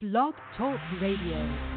[0.00, 1.69] Blog Talk Radio.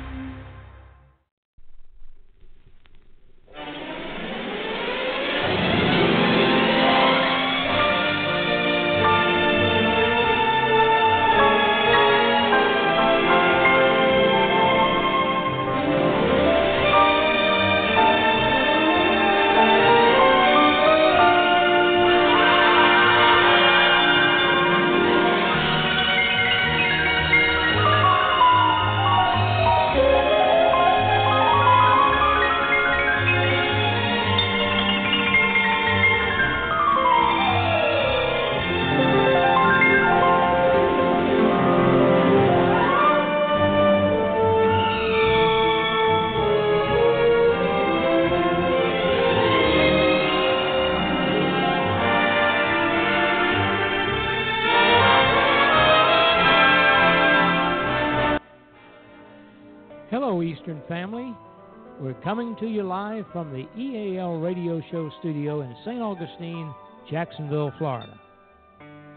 [62.64, 66.00] To you live from the EAL Radio Show studio in St.
[66.00, 66.74] Augustine,
[67.12, 68.18] Jacksonville, Florida.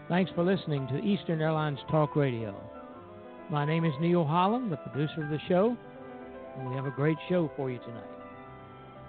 [0.09, 2.53] Thanks for listening to Eastern Airlines Talk Radio.
[3.49, 5.77] My name is Neil Holland, the producer of the show,
[6.57, 8.03] and we have a great show for you tonight.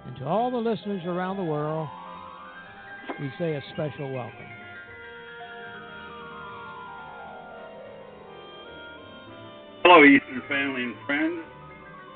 [0.06, 1.89] And to all the listeners around the world,
[3.19, 4.39] we say a special welcome.
[9.83, 11.45] Hello, Eastern family and friends.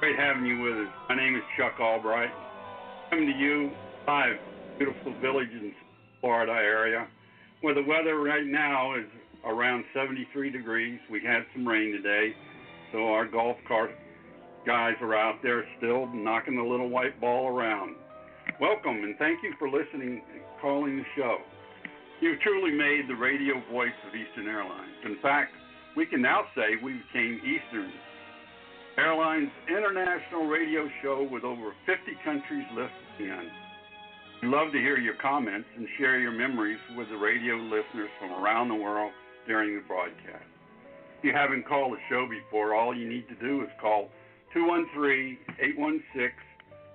[0.03, 0.93] Great having you with us.
[1.09, 2.33] My name is Chuck Albright.
[3.09, 3.71] Coming to you
[4.05, 4.35] live,
[4.77, 5.73] beautiful village in
[6.21, 7.07] Florida area,
[7.61, 9.07] where the weather right now is
[9.47, 10.99] around 73 degrees.
[11.09, 12.35] We had some rain today,
[12.91, 13.93] so our golf cart
[14.67, 17.95] guys are out there still knocking the little white ball around.
[18.61, 21.37] Welcome and thank you for listening and calling the show.
[22.21, 24.99] You've truly made the radio voice of Eastern Airlines.
[25.05, 25.53] In fact,
[25.97, 27.93] we can now say we became Eastern
[28.99, 33.51] Airlines international radio show with over 50 countries listening in.
[34.43, 38.33] We'd love to hear your comments and share your memories with the radio listeners from
[38.33, 39.13] around the world
[39.47, 40.45] during the broadcast.
[41.19, 44.11] If you haven't called the show before, all you need to do is call
[44.53, 46.31] 213 816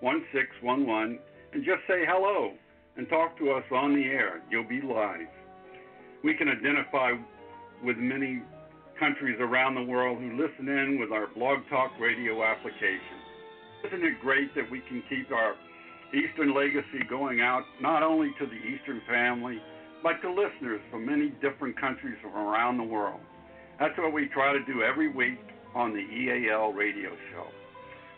[0.02, 1.20] 1611
[1.54, 2.54] and just say hello
[2.98, 4.44] and talk to us on the air.
[4.52, 5.34] You'll be live.
[6.24, 7.14] We can identify
[7.84, 8.44] with many
[9.00, 13.18] countries around the world who listen in with our Blog Talk Radio application.
[13.86, 15.56] Isn't it great that we can keep our
[16.14, 19.62] Eastern legacy going out not only to the Eastern family,
[20.02, 23.20] but to listeners from many different countries from around the world?
[23.80, 25.40] That's what we try to do every week
[25.76, 27.48] on the EAL radio show.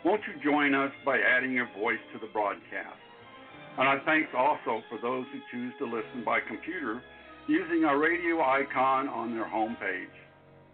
[0.06, 3.00] Won't you join us by adding your voice to the broadcast?
[3.78, 7.02] And I thanks also for those who choose to listen by computer
[7.48, 10.19] using our radio icon on their homepage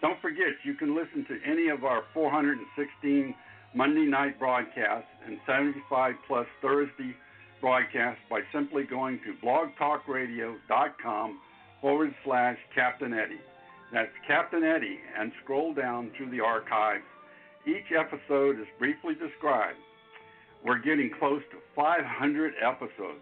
[0.00, 3.34] Don't forget, you can listen to any of our 416
[3.74, 7.16] Monday night broadcasts and 75 plus Thursday
[7.60, 11.38] broadcasts by simply going to blogtalkradio.com
[11.82, 13.40] forward slash Captain Eddie.
[13.92, 17.04] That's Captain Eddie, and scroll down through the archives.
[17.66, 19.76] Each episode is briefly described.
[20.64, 23.20] We're getting close to 500 episodes.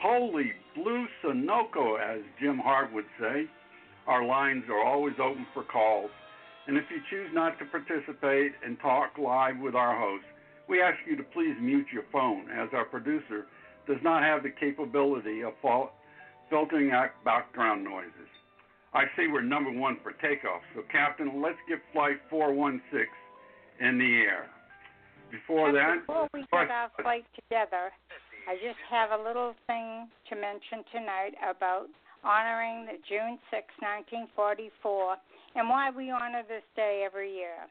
[0.00, 3.46] Holy blue Sunoco, as Jim Hart would say.
[4.06, 6.10] Our lines are always open for calls.
[6.66, 10.24] And if you choose not to participate and talk live with our host,
[10.68, 13.46] we ask you to please mute your phone, as our producer
[13.86, 15.54] does not have the capability of
[16.50, 18.28] filtering out background noises.
[18.94, 20.60] I see we're number one for takeoff.
[20.74, 23.08] So, Captain, let's get flight 416
[23.80, 24.46] in the air.
[25.30, 27.88] Before that, before we get our flight together,
[28.44, 31.88] I just have a little thing to mention tonight about
[32.22, 33.64] honoring the June 6,
[34.36, 35.16] 1944,
[35.56, 37.64] and why we honor this day every year.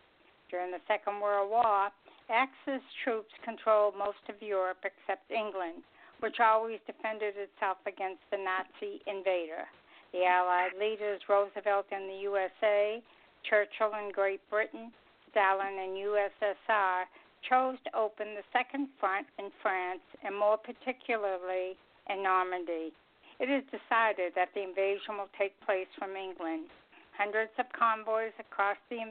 [0.49, 1.93] During the Second World War,
[2.31, 5.83] Axis troops controlled most of Europe except England,
[6.21, 9.67] which always defended itself against the Nazi invader
[10.11, 13.01] the Allied leaders, Roosevelt in the USA,
[13.47, 14.91] Churchill in Great Britain,
[15.31, 17.07] Stalin and USSR
[17.47, 21.79] chose to open the second front in France and more particularly
[22.11, 22.91] in Normandy.
[23.39, 26.69] It is decided that the invasion will take place from England.
[27.17, 29.01] Hundreds of convoys across the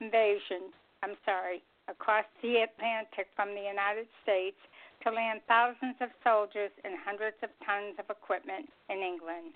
[0.00, 0.72] invasion,
[1.02, 1.60] I'm sorry,
[1.90, 4.56] across the Atlantic from the United States
[5.06, 9.54] to land thousands of soldiers and hundreds of tons of equipment in England.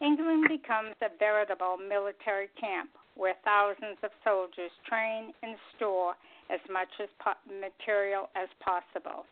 [0.00, 6.16] England becomes a veritable military camp where thousands of soldiers train and store
[6.48, 9.28] as much as po- material as possible.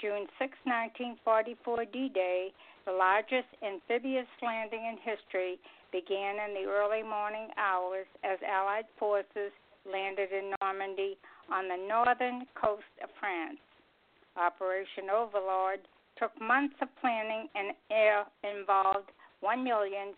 [0.00, 2.48] June 6, 1944, D Day,
[2.88, 5.60] the largest amphibious landing in history,
[5.92, 9.52] began in the early morning hours as Allied forces
[9.84, 11.20] landed in Normandy
[11.52, 13.60] on the northern coast of France.
[14.36, 15.80] Operation Overlord
[16.18, 17.72] took months of planning and
[18.44, 19.10] involved
[19.44, 20.16] 1,527,000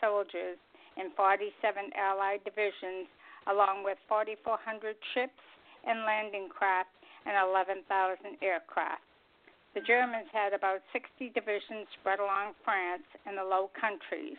[0.00, 0.58] soldiers
[0.96, 3.08] in 47 Allied divisions,
[3.50, 5.42] along with 4,400 ships
[5.86, 6.90] and landing craft
[7.26, 7.82] and 11,000
[8.42, 9.02] aircraft.
[9.74, 14.38] The Germans had about 60 divisions spread along France and the Low Countries.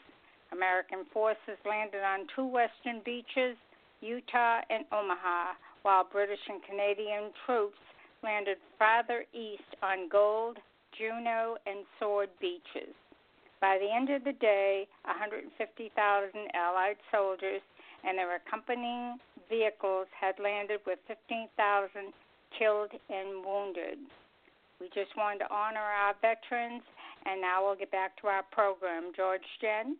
[0.51, 3.55] American forces landed on two western beaches,
[4.01, 5.53] Utah and Omaha,
[5.87, 7.79] while British and Canadian troops
[8.21, 10.57] landed farther east on Gold,
[10.91, 12.91] Juno, and Sword beaches.
[13.61, 15.47] By the end of the day, 150,000
[16.53, 17.63] Allied soldiers
[18.03, 19.15] and their accompanying
[19.47, 21.55] vehicles had landed with 15,000
[22.59, 24.03] killed and wounded.
[24.83, 26.83] We just wanted to honor our veterans,
[27.23, 29.15] and now we'll get back to our program.
[29.15, 29.95] George Jen?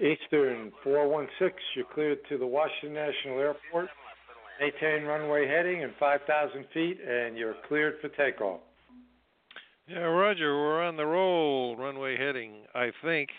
[0.00, 3.90] Eastern 416, you're cleared to the Washington National Airport.
[4.60, 8.60] Maintain runway heading and 5,000 feet, and you're cleared for takeoff.
[9.88, 11.76] Yeah, Roger, we're on the roll.
[11.76, 13.30] Runway heading, I think.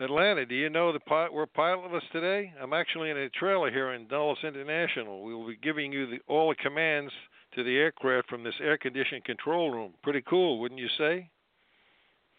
[0.00, 2.52] Atlanta, do you know the pilot, we're pilotless today?
[2.60, 5.22] I'm actually in a trailer here in Dulles International.
[5.22, 7.12] We will be giving you the, all the commands
[7.54, 9.94] to the aircraft from this air-conditioned control room.
[10.02, 11.28] Pretty cool, wouldn't you say?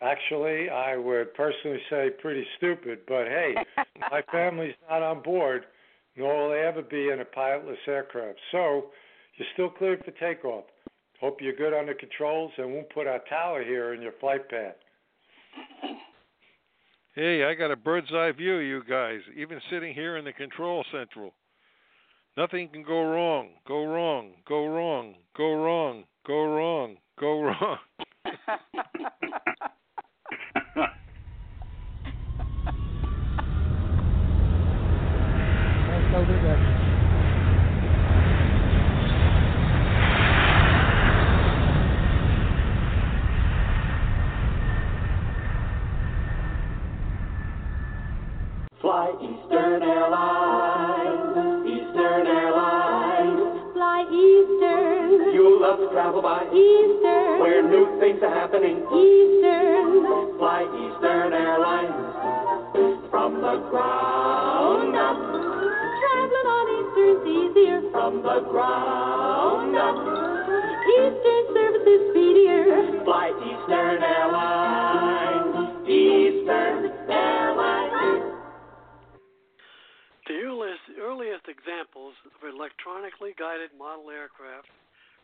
[0.02, 3.56] Actually, I would personally say pretty stupid, but hey,
[4.12, 5.66] my family's not on board,
[6.20, 8.38] nor will they ever be in a pilotless aircraft.
[8.52, 8.88] So,
[9.38, 10.66] you're still cleared for takeoff.
[11.22, 14.48] Hope you're good on the controls and won't put our tower here in your flight
[14.50, 14.76] path.
[17.16, 20.34] Hey, I got a bird's eye view of you guys, even sitting here in the
[20.34, 21.34] control central.
[22.38, 27.78] Nothing can go wrong, go wrong, go wrong, go wrong, go wrong, go wrong.
[36.20, 36.56] Let's go to the
[48.82, 51.38] Fly Eastern Airlines,
[51.68, 53.74] Eastern Airlines.
[53.74, 58.80] Fly Eastern, You'll love to travel by Eastern, where new things are happening.
[58.92, 60.38] Eastern.
[60.38, 62.10] Fly Eastern Airlines
[63.10, 65.29] from the ground up,
[67.92, 69.98] from the ground up.
[70.98, 73.04] Eastern service is speedier.
[73.04, 78.34] Fly Eastern Airlines, Eastern Airlines.
[80.28, 84.70] The earliest, earliest examples of electronically guided model aircraft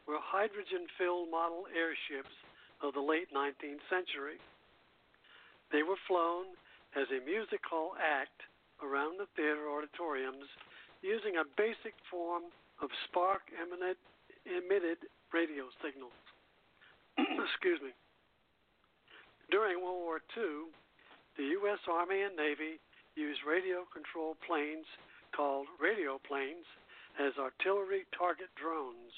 [0.08, 2.34] were hydrogen filled model airships
[2.82, 4.38] of the late 19th century.
[5.72, 6.54] They were flown
[6.94, 8.46] as a music hall act
[8.82, 10.46] around the theater auditoriums
[11.01, 12.50] using a basic form
[12.82, 13.98] of spark emitted,
[14.46, 15.00] emitted
[15.34, 16.15] radio signals.
[17.17, 17.91] Excuse me.
[19.51, 20.74] During World War II,
[21.38, 21.79] the U.S.
[21.88, 22.82] Army and Navy
[23.15, 24.88] used radio controlled planes
[25.36, 26.67] called radio planes
[27.20, 29.12] as artillery target drones.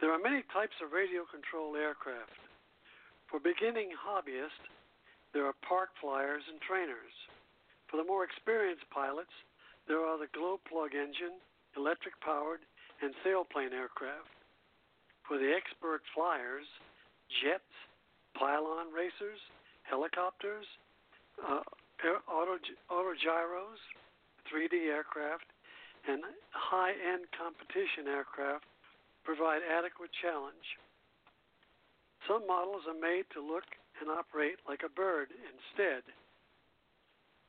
[0.00, 2.36] There are many types of radio controlled aircraft.
[3.28, 4.68] For beginning hobbyists,
[5.32, 7.12] there are park flyers and trainers.
[7.88, 9.32] For the more experienced pilots,
[9.88, 11.40] there are the glow plug engine,
[11.76, 12.60] electric powered,
[13.02, 14.32] and sailplane aircraft.
[15.28, 16.66] For the expert flyers,
[17.42, 17.68] jets,
[18.38, 19.40] pylon racers,
[19.82, 20.66] helicopters,
[21.40, 21.60] uh,
[22.04, 22.56] air, auto,
[22.90, 23.80] autogyros,
[24.48, 25.44] 3D aircraft,
[26.08, 28.64] and high end competition aircraft
[29.24, 30.78] provide adequate challenge.
[32.28, 33.66] Some models are made to look
[34.00, 36.02] and operate like a bird instead.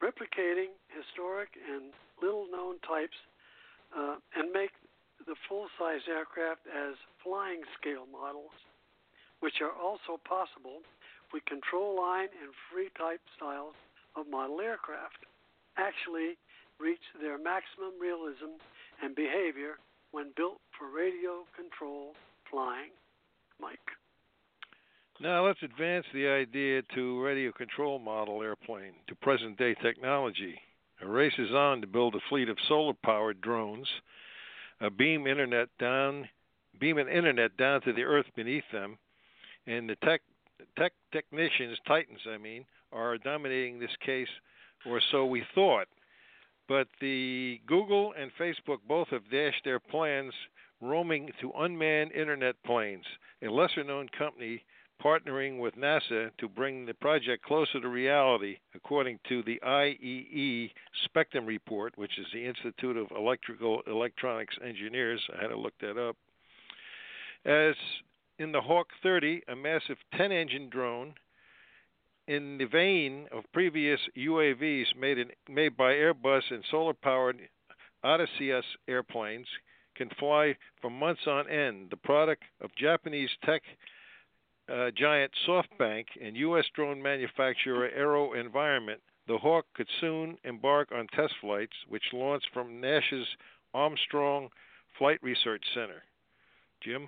[0.01, 3.17] Replicating historic and little known types
[3.95, 4.71] uh, and make
[5.25, 8.55] the full size aircraft as flying scale models,
[9.39, 10.81] which are also possible
[11.33, 13.75] with control line and free type styles
[14.15, 15.27] of model aircraft.
[15.77, 16.37] Actually,
[16.79, 18.57] reach their maximum realism
[19.03, 19.77] and behavior
[20.11, 22.13] when built for radio control
[22.49, 22.91] flying.
[23.59, 23.79] Mike.
[25.19, 30.59] Now let's advance the idea to radio control model airplane to present day technology.
[31.01, 33.87] A race is on to build a fleet of solar powered drones,
[34.79, 36.29] a beam internet down
[36.79, 38.97] beam an internet down to the earth beneath them,
[39.65, 40.21] and the tech
[40.77, 44.29] tech technicians, titans I mean, are dominating this case,
[44.85, 45.87] or so we thought.
[46.67, 50.33] But the Google and Facebook both have dashed their plans
[50.81, 53.05] roaming to unmanned internet planes,
[53.41, 54.63] a lesser known company
[55.03, 60.71] partnering with NASA to bring the project closer to reality, according to the IEE
[61.05, 65.21] Spectrum Report, which is the Institute of Electrical Electronics Engineers.
[65.37, 66.15] I had to look that up.
[67.45, 67.75] As
[68.39, 71.13] in the Hawk 30, a massive 10 engine drone
[72.27, 77.39] in the vein of previous UAVs made, in, made by Airbus and solar powered
[78.03, 79.47] Odysseus airplanes,
[79.95, 83.63] can fly for months on end, the product of Japanese tech
[84.71, 86.65] uh, giant SoftBank and U.S.
[86.75, 93.27] drone manufacturer AeroVironment, the Hawk could soon embark on test flights, which launched from NASA's
[93.73, 94.49] Armstrong
[94.97, 96.03] Flight Research Center.
[96.81, 97.07] Jim?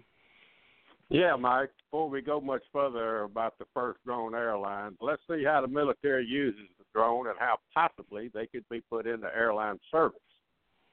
[1.10, 1.72] Yeah, Mike.
[1.86, 6.26] Before we go much further about the first drone airlines, let's see how the military
[6.26, 10.20] uses the drone and how possibly they could be put into airline service.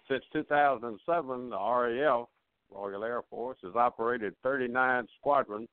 [0.08, 2.28] Since 2007, the RAF,
[2.70, 5.68] Royal Air Force, has operated 39 squadrons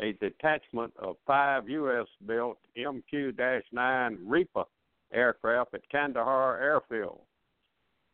[0.00, 2.06] a detachment of five U.S.
[2.26, 4.64] built MQ 9 Reaper
[5.12, 7.20] aircraft at Kandahar Airfield.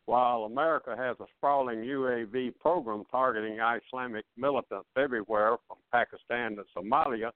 [0.07, 7.31] While America has a sprawling UAV program targeting Islamic militants everywhere from Pakistan to Somalia,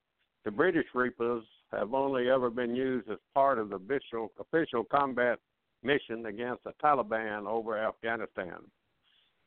[0.45, 5.39] the British Reapers have only ever been used as part of the official, official combat
[5.83, 8.57] mission against the Taliban over Afghanistan.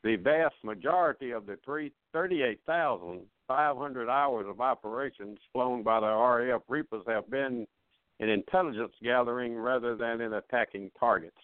[0.03, 7.29] The vast majority of the 38,500 hours of operations flown by the RAF Reapers have
[7.29, 7.65] been
[8.19, 11.37] in intelligence gathering rather than in attacking targets.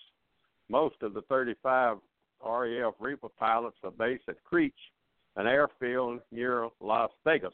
[0.68, 2.00] Most of the 35
[2.46, 4.92] RAF Reaper pilots are based at Creech,
[5.38, 7.54] an airfield near Las Vegas,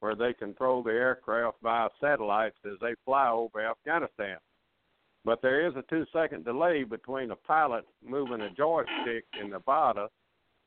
[0.00, 4.38] where they control the aircraft via satellites as they fly over Afghanistan.
[5.22, 10.08] But there is a two second delay between a pilot moving a joystick in Nevada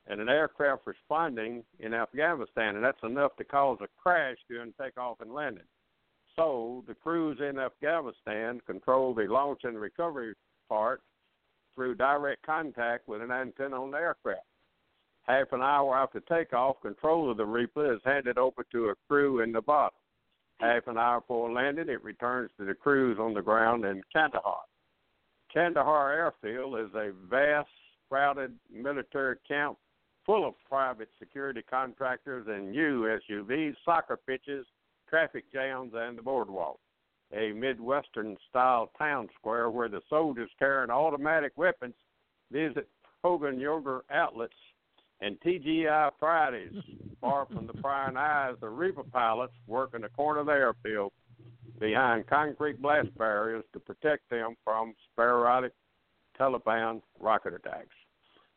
[0.07, 5.21] and an aircraft responding in Afghanistan, and that's enough to cause a crash during takeoff
[5.21, 5.63] and landing.
[6.35, 10.33] So the crews in Afghanistan control the launch and recovery
[10.67, 11.01] part
[11.75, 14.45] through direct contact with an antenna on the aircraft.
[15.23, 19.41] Half an hour after takeoff, control of the Reaper is handed over to a crew
[19.41, 19.93] in Nevada.
[20.59, 24.61] Half an hour before landing, it returns to the crews on the ground in Kandahar.
[25.53, 27.69] Kandahar Airfield is a vast,
[28.09, 29.77] crowded military camp
[30.29, 34.63] full of private security contractors and new SUVs, soccer pitches,
[35.09, 36.77] traffic jams, and the boardwalk.
[37.33, 41.95] A Midwestern style town square where the soldiers carrying automatic weapons
[42.51, 42.87] visit
[43.23, 44.53] Hogan Yogurt outlets
[45.19, 46.73] and TGI Fridays.
[47.19, 51.11] Far from the prying eyes of Reaper pilots working the corner of the airfield
[51.79, 55.73] behind concrete blast barriers to protect them from sporadic
[56.39, 57.95] Taliban rocket attacks.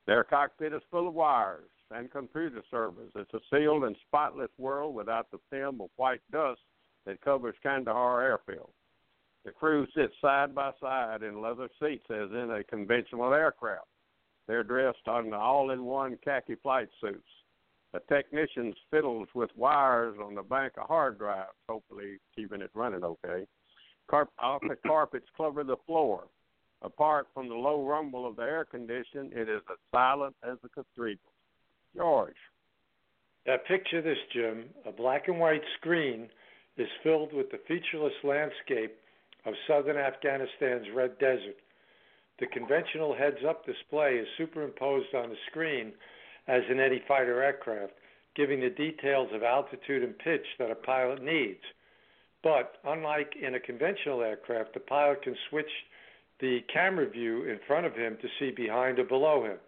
[0.06, 3.10] Their cockpit is full of wires and computer servers.
[3.14, 6.60] It's a sealed and spotless world without the film of white dust
[7.06, 8.70] that covers Kandahar Airfield.
[9.44, 13.86] The crew sits side by side in leather seats as in a conventional aircraft.
[14.46, 17.28] They're dressed in all in one khaki flight suits.
[17.92, 23.04] The technicians fiddles with wires on the bank of hard drives, hopefully keeping it running
[23.04, 23.46] okay.
[24.08, 26.24] Carpet carpets cover the floor.
[26.82, 30.68] Apart from the low rumble of the air condition, it is as silent as a
[30.68, 31.18] cathedral.
[31.94, 32.36] George.
[33.46, 34.64] Now picture this, Jim.
[34.86, 36.28] A black and white screen
[36.76, 38.96] is filled with the featureless landscape
[39.44, 41.56] of southern Afghanistan's Red Desert.
[42.40, 45.92] The conventional heads up display is superimposed on the screen
[46.48, 47.92] as in any fighter aircraft,
[48.34, 51.62] giving the details of altitude and pitch that a pilot needs.
[52.42, 55.70] But unlike in a conventional aircraft, the pilot can switch
[56.42, 59.58] the camera view in front of him to see behind or below him.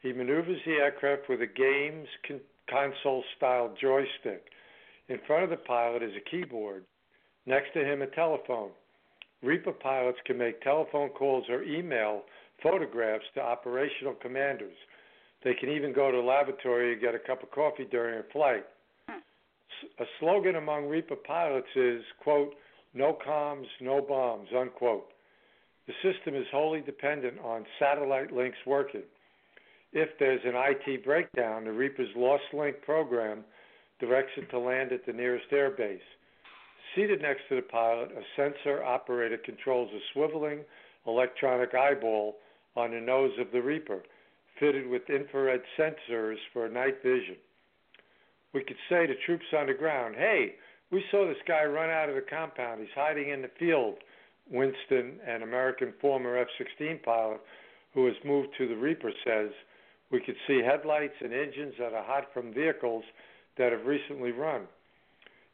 [0.00, 4.46] He maneuvers the aircraft with a games con- console style joystick.
[5.08, 6.84] In front of the pilot is a keyboard.
[7.44, 8.70] Next to him, a telephone.
[9.42, 12.22] Reaper pilots can make telephone calls or email
[12.62, 14.76] photographs to operational commanders.
[15.44, 18.32] They can even go to the lavatory and get a cup of coffee during a
[18.32, 18.64] flight.
[19.08, 19.18] Hmm.
[20.00, 22.54] A slogan among Reaper pilots is, quote,
[22.94, 25.12] no comms, no bombs, unquote.
[25.88, 29.04] The system is wholly dependent on satellite links working.
[29.94, 33.42] If there's an IT breakdown, the Reaper's Lost Link program
[33.98, 36.04] directs it to land at the nearest airbase.
[36.94, 40.60] Seated next to the pilot, a sensor operator controls a swiveling
[41.06, 42.36] electronic eyeball
[42.76, 44.02] on the nose of the Reaper,
[44.60, 47.36] fitted with infrared sensors for night vision.
[48.52, 50.56] We could say to troops on the ground, hey,
[50.90, 52.80] we saw this guy run out of the compound.
[52.80, 53.96] He's hiding in the field.
[54.50, 57.40] Winston, an American former F 16 pilot
[57.94, 59.50] who has moved to the Reaper, says,
[60.10, 63.04] we could see headlights and engines that are hot from vehicles
[63.58, 64.62] that have recently run.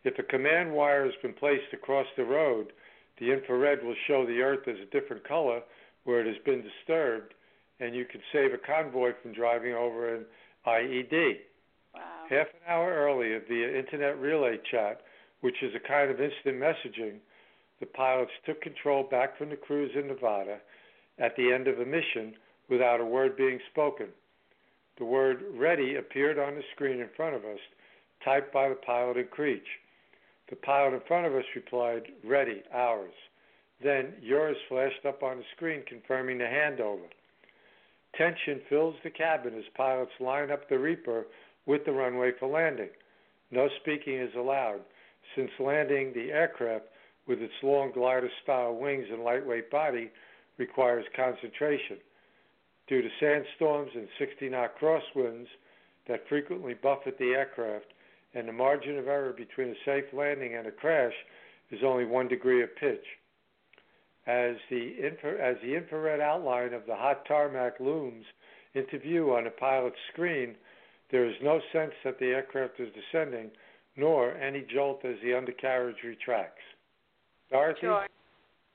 [0.04, 2.72] If a command wire has been placed across the road,
[3.18, 5.60] the infrared will show the Earth as a different color
[6.04, 7.34] where it has been disturbed,
[7.80, 10.24] and you can save a convoy from driving over an
[10.66, 11.38] IED.
[11.94, 12.00] Wow.
[12.28, 15.00] Half an hour earlier, via Internet Relay Chat,
[15.40, 17.18] which is a kind of instant messaging,
[17.84, 20.56] the pilots took control back from the crews in Nevada
[21.18, 22.32] at the end of a mission
[22.70, 24.06] without a word being spoken.
[24.96, 27.58] The word ready appeared on the screen in front of us,
[28.24, 29.66] typed by the pilot in Creech.
[30.48, 33.12] The pilot in front of us replied, Ready, ours.
[33.82, 37.10] Then yours flashed up on the screen confirming the handover.
[38.16, 41.26] Tension fills the cabin as pilots line up the Reaper
[41.66, 42.90] with the runway for landing.
[43.50, 44.80] No speaking is allowed,
[45.36, 46.84] since landing the aircraft
[47.26, 50.10] with its long glider style wings and lightweight body
[50.58, 51.96] requires concentration.
[52.86, 55.46] Due to sandstorms and 60 knot crosswinds
[56.06, 57.86] that frequently buffet the aircraft,
[58.34, 61.14] and the margin of error between a safe landing and a crash
[61.70, 63.04] is only one degree of pitch.
[64.26, 68.24] As the, infra- as the infrared outline of the hot tarmac looms
[68.74, 70.56] into view on the pilot's screen,
[71.10, 73.50] there is no sense that the aircraft is descending,
[73.96, 76.62] nor any jolt as the undercarriage retracts.
[77.50, 77.80] Dorothy?
[77.82, 78.10] George.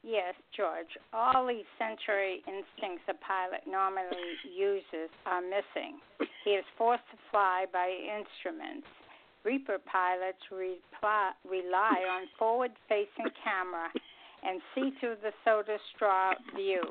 [0.04, 0.88] Yes, George.
[1.12, 6.00] All these sensory instincts a pilot normally uses are missing.
[6.46, 8.88] He is forced to fly by instruments.
[9.44, 13.90] Reaper pilots reply, rely on forward facing camera
[14.44, 16.82] and see through the soda straw view.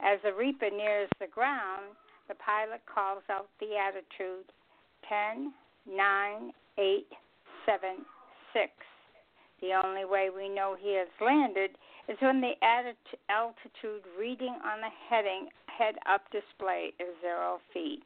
[0.00, 1.94] As the Reaper nears the ground,
[2.28, 4.46] the pilot calls out the attitude
[5.08, 5.52] 10,
[5.86, 7.06] 9, 8,
[7.66, 7.90] 7,
[8.52, 8.70] 6.
[9.60, 11.70] The only way we know he has landed
[12.08, 12.54] is when the
[13.28, 18.02] altitude reading on the heading head up display is zero feet.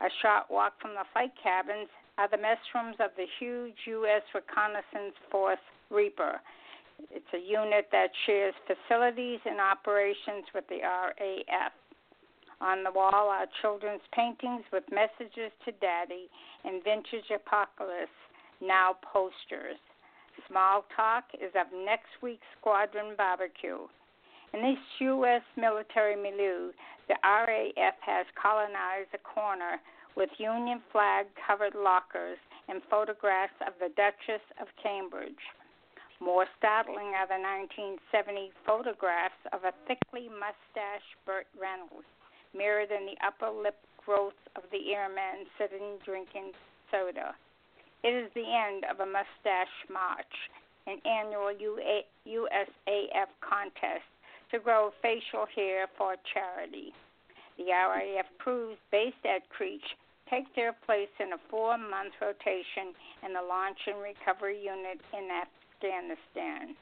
[0.00, 4.22] A short walk from the flight cabins are the mess rooms of the huge U.S.
[4.34, 6.40] Reconnaissance Force Reaper.
[7.10, 11.72] It's a unit that shares facilities and operations with the RAF.
[12.60, 16.28] On the wall are children's paintings with messages to Daddy
[16.64, 18.12] and vintage apocalypse
[18.60, 19.80] now posters.
[20.48, 23.86] Small talk is of next week's squadron barbecue.
[24.52, 25.42] In this U.S.
[25.56, 26.72] military milieu,
[27.08, 29.80] the RAF has colonized a corner
[30.16, 35.42] with Union flag covered lockers and photographs of the Duchess of Cambridge.
[36.20, 42.06] More startling are the 1970 photographs of a thickly mustached Burt Reynolds,
[42.52, 46.52] mirrored in the upper lip growth of the airman sitting drinking
[46.90, 47.34] soda.
[48.02, 50.34] It is the end of a mustache march,
[50.86, 54.08] an annual UA- USAF contest
[54.50, 56.94] to grow facial hair for charity.
[57.58, 59.84] The RAF crews based at Creech
[60.30, 65.28] take their place in a four month rotation in the Launch and Recovery Unit in
[65.28, 66.76] Afghanistan.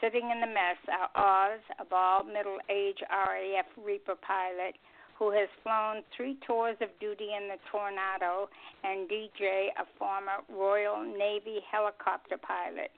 [0.00, 4.76] Sitting in the mess are Oz, a bald middle aged RAF Reaper pilot
[5.18, 8.48] who has flown three tours of duty in the Tornado,
[8.84, 12.90] and DJ, a former Royal Navy helicopter pilot.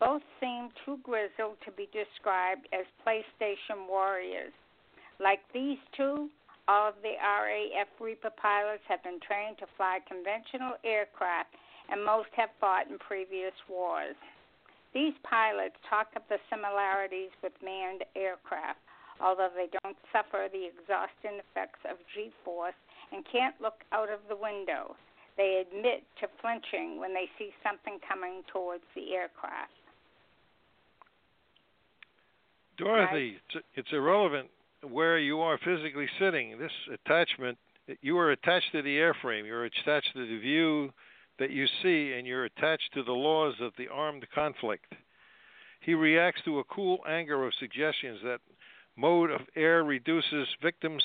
[0.00, 4.52] Both seem too grizzled to be described as PlayStation warriors.
[5.20, 6.28] Like these two,
[6.66, 11.54] all of the RAF Reaper pilots have been trained to fly conventional aircraft,
[11.88, 14.16] and most have fought in previous wars.
[14.94, 18.80] These pilots talk of the similarities with manned aircraft,
[19.22, 22.74] although they don't suffer the exhausting effects of G force
[23.12, 24.96] and can't look out of the window.
[25.36, 29.72] They admit to flinching when they see something coming towards the aircraft.
[32.76, 34.48] Dorothy, it's, it's irrelevant
[34.88, 36.58] where you are physically sitting.
[36.58, 37.56] This attachment,
[38.00, 39.46] you are attached to the airframe.
[39.46, 40.90] You're attached to the view
[41.38, 44.92] that you see, and you're attached to the laws of the armed conflict.
[45.80, 48.40] He reacts to a cool anger of suggestions that
[48.96, 51.02] mode of air reduces victims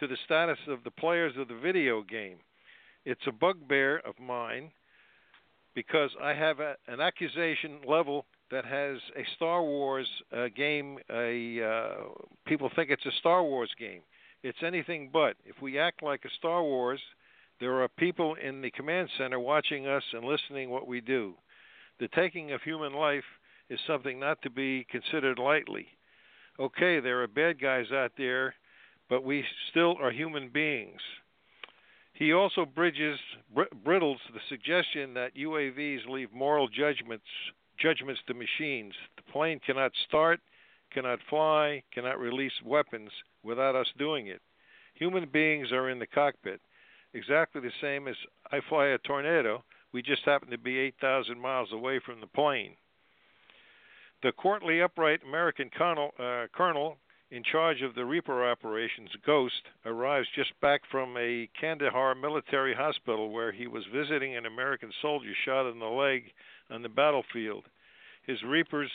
[0.00, 2.38] to the status of the players of the video game.
[3.04, 4.70] It's a bugbear of mine
[5.74, 10.98] because I have a, an accusation level that has a Star Wars uh, game.
[11.10, 11.94] A uh,
[12.46, 14.00] people think it's a Star Wars game.
[14.42, 15.36] It's anything but.
[15.44, 17.00] If we act like a Star Wars,
[17.60, 21.34] there are people in the command center watching us and listening what we do.
[22.00, 23.24] The taking of human life
[23.68, 25.86] is something not to be considered lightly.
[26.60, 28.54] Okay, there are bad guys out there,
[29.08, 31.00] but we still are human beings.
[32.14, 33.18] He also bridges
[33.54, 37.26] br- brittles the suggestion that UAVs leave moral judgments
[37.78, 38.92] judgments to machines.
[39.16, 40.40] The plane cannot start,
[40.92, 43.10] cannot fly, cannot release weapons
[43.44, 44.42] without us doing it.
[44.94, 46.60] Human beings are in the cockpit,
[47.14, 48.16] exactly the same as
[48.50, 49.62] I fly a tornado.
[49.92, 52.74] We just happen to be 8,000 miles away from the plane.
[54.20, 56.98] The courtly, upright American colonel, uh, colonel
[57.30, 63.30] in charge of the Reaper operations, Ghost, arrives just back from a Kandahar military hospital
[63.30, 66.32] where he was visiting an American soldier shot in the leg
[66.68, 67.64] on the battlefield.
[68.26, 68.90] His Reapers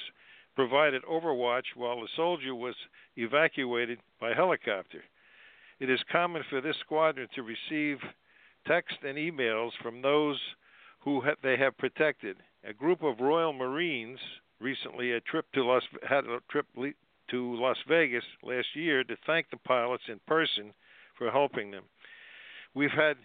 [0.56, 2.76] provided overwatch while the soldier was
[3.16, 5.04] evacuated by helicopter.
[5.80, 7.98] It is common for this squadron to receive
[8.68, 10.40] text and emails from those
[11.00, 12.38] who they have protected.
[12.66, 14.20] A group of Royal Marines
[14.64, 16.66] recently a trip to Las had a trip
[17.30, 20.74] to Las Vegas last year to thank the pilots in person
[21.18, 21.84] for helping them.
[22.74, 23.18] We've had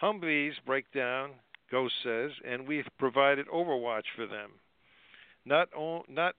[0.00, 1.32] Humvees break down,
[1.70, 4.52] Ghost says, and we've provided overwatch for them.
[5.44, 6.34] Not o- not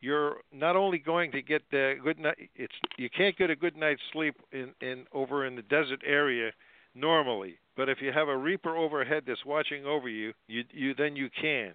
[0.00, 3.76] you're not only going to get the good night it's you can't get a good
[3.76, 6.52] night's sleep in in over in the desert area
[6.94, 11.16] normally but if you have a reaper overhead that's watching over you you you then
[11.16, 11.72] you can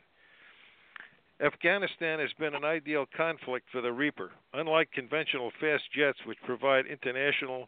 [1.41, 4.31] Afghanistan has been an ideal conflict for the Reaper.
[4.53, 7.67] Unlike conventional fast jets, which provide international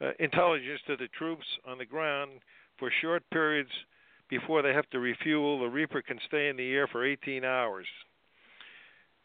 [0.00, 2.32] uh, intelligence to the troops on the ground
[2.78, 3.70] for short periods
[4.28, 7.86] before they have to refuel, the Reaper can stay in the air for 18 hours.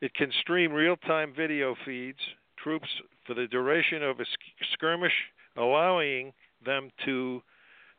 [0.02, 2.20] It can stream real time video feeds,
[2.58, 2.88] troops
[3.26, 4.26] for the duration of a
[4.74, 5.14] skirmish,
[5.58, 6.34] allowing
[6.66, 7.42] them to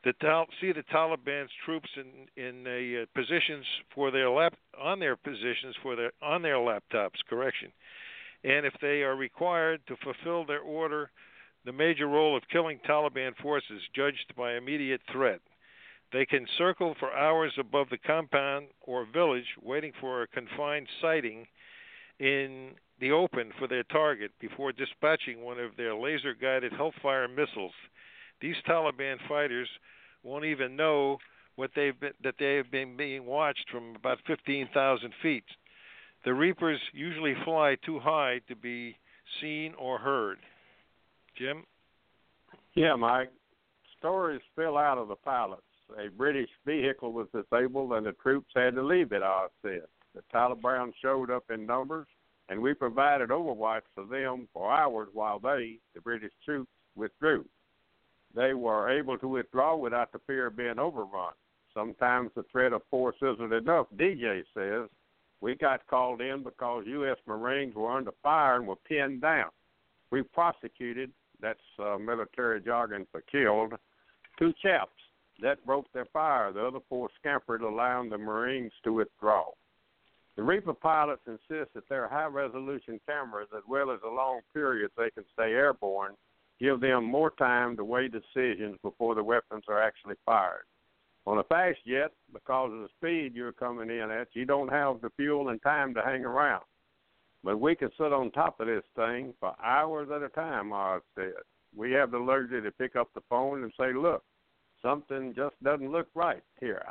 [0.05, 5.17] the Tal- see the Taliban's troops in in uh, positions for their lap on their
[5.17, 7.23] positions for their on their laptops.
[7.29, 7.73] Correction,
[8.45, 11.11] and if they are required to fulfill their order,
[11.65, 15.41] the major role of killing Taliban forces judged by immediate threat.
[16.13, 21.47] They can circle for hours above the compound or village, waiting for a confined sighting
[22.19, 27.73] in the open for their target before dispatching one of their laser guided Hellfire missiles.
[28.43, 29.69] These Taliban fighters
[30.25, 31.19] won't even know
[31.55, 35.45] what they've been, that they have been being watched from about 15,000 feet.
[36.25, 38.97] The Reapers usually fly too high to be
[39.41, 40.39] seen or heard.
[41.39, 41.65] Jim?
[42.75, 43.31] Yeah, Mike.
[43.99, 45.63] Stories spill out of the pilots.
[46.05, 49.83] A British vehicle was disabled and the troops had to leave it, I said.
[50.15, 52.09] The Taliban showed up in numbers
[52.49, 57.45] and we provided overwatch for them for hours while they, the British troops, withdrew
[58.35, 61.33] they were able to withdraw without the fear of being overrun.
[61.75, 64.89] Sometimes the threat of force isn't enough, DJ says.
[65.41, 67.17] We got called in because U.S.
[67.27, 69.51] Marines were under fire and were pinned down.
[70.11, 73.73] We prosecuted, that's uh, military jargon for killed,
[74.39, 74.93] two chaps.
[75.41, 76.53] That broke their fire.
[76.53, 79.47] The other four scampered, allowing the Marines to withdraw.
[80.37, 84.93] The Reaper pilots insist that their high resolution cameras, as well as the long periods
[84.97, 86.13] they can stay airborne,
[86.61, 90.65] give them more time to weigh decisions before the weapons are actually fired.
[91.27, 95.01] On a fast jet, because of the speed you're coming in at, you don't have
[95.01, 96.65] the fuel and time to hang around.
[97.45, 101.03] But we can sit on top of this thing for hours at a time, Oz
[101.15, 101.33] said.
[101.77, 104.25] We have the luxury to pick up the phone and say, look,
[104.83, 106.85] something just doesn't look right here.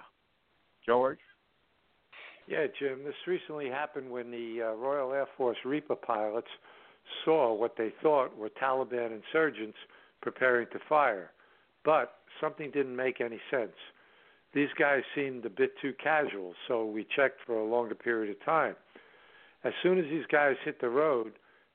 [0.85, 1.19] George?
[2.47, 6.47] Yeah, Jim, this recently happened when the uh, Royal Air Force Reaper pilots–
[7.25, 9.77] saw what they thought were Taliban insurgents
[10.21, 11.31] preparing to fire.
[11.83, 13.75] But something didn't make any sense.
[14.53, 18.43] These guys seemed a bit too casual, so we checked for a longer period of
[18.45, 18.75] time.
[19.63, 21.33] As soon as these guys hit the road,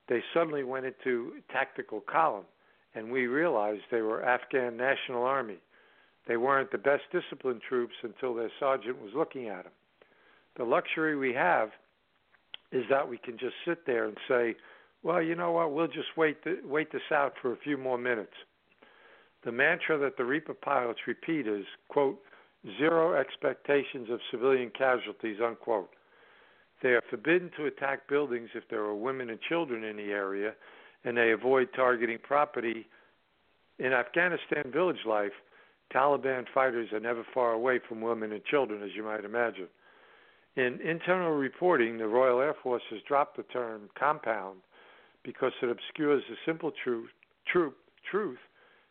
[0.08, 2.44] they suddenly went into tactical column,
[2.94, 5.58] and we realized they were Afghan National Army.
[6.28, 9.72] They weren't the best disciplined troops until their sergeant was looking at them.
[10.56, 11.70] The luxury we have
[12.72, 14.56] is that we can just sit there and say,
[15.06, 15.72] well, you know what?
[15.72, 18.32] We'll just wait wait this out for a few more minutes.
[19.44, 22.18] The mantra that the Reaper pilots repeat is, quote,
[22.76, 25.90] zero expectations of civilian casualties, unquote.
[26.82, 30.54] They are forbidden to attack buildings if there are women and children in the area,
[31.04, 32.88] and they avoid targeting property.
[33.78, 35.34] In Afghanistan village life,
[35.94, 39.68] Taliban fighters are never far away from women and children, as you might imagine.
[40.56, 44.56] In internal reporting, the Royal Air Force has dropped the term compound
[45.26, 47.10] because it obscures the simple truth,
[47.52, 47.74] truth,
[48.08, 48.38] truth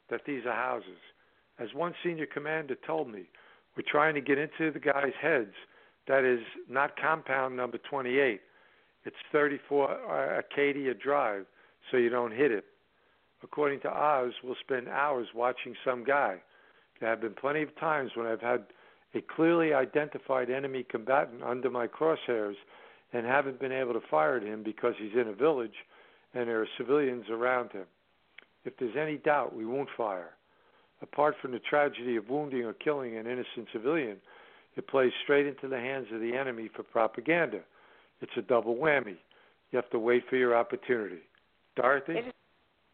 [0.09, 0.99] that these are houses.
[1.57, 3.23] As one senior commander told me,
[3.75, 5.53] we're trying to get into the guys' heads.
[6.07, 8.41] That is not compound number 28.
[9.05, 11.45] It's 34 uh, Acadia Drive,
[11.89, 12.65] so you don't hit it.
[13.41, 16.41] According to Oz, we'll spend hours watching some guy.
[16.99, 18.65] There have been plenty of times when I've had
[19.13, 22.55] a clearly identified enemy combatant under my crosshairs
[23.13, 25.75] and haven't been able to fire at him because he's in a village
[26.35, 27.85] and there are civilians around him.
[28.65, 30.31] If there's any doubt, we won't fire.
[31.01, 34.17] Apart from the tragedy of wounding or killing an innocent civilian,
[34.75, 37.61] it plays straight into the hands of the enemy for propaganda.
[38.21, 39.17] It's a double whammy.
[39.71, 41.23] You have to wait for your opportunity.
[41.75, 42.13] Dorothy?
[42.13, 42.33] It is,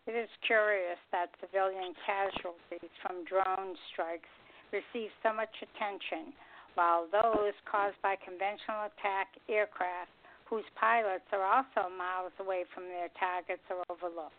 [0.08, 4.30] it is curious that civilian casualties from drone strikes
[4.72, 6.34] receive so much attention,
[6.76, 10.10] while those caused by conventional attack aircraft,
[10.52, 14.36] whose pilots are also miles away from their targets, are overlooked.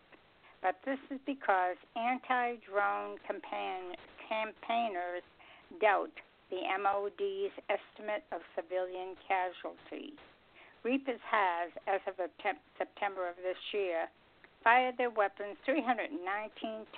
[0.60, 5.24] But this is because anti drone campaigners
[5.80, 6.12] doubt
[6.50, 10.20] the MOD's estimate of civilian casualties.
[10.84, 12.20] Reapers has, as of
[12.76, 14.04] September of this year,
[14.62, 16.12] fired their weapons 319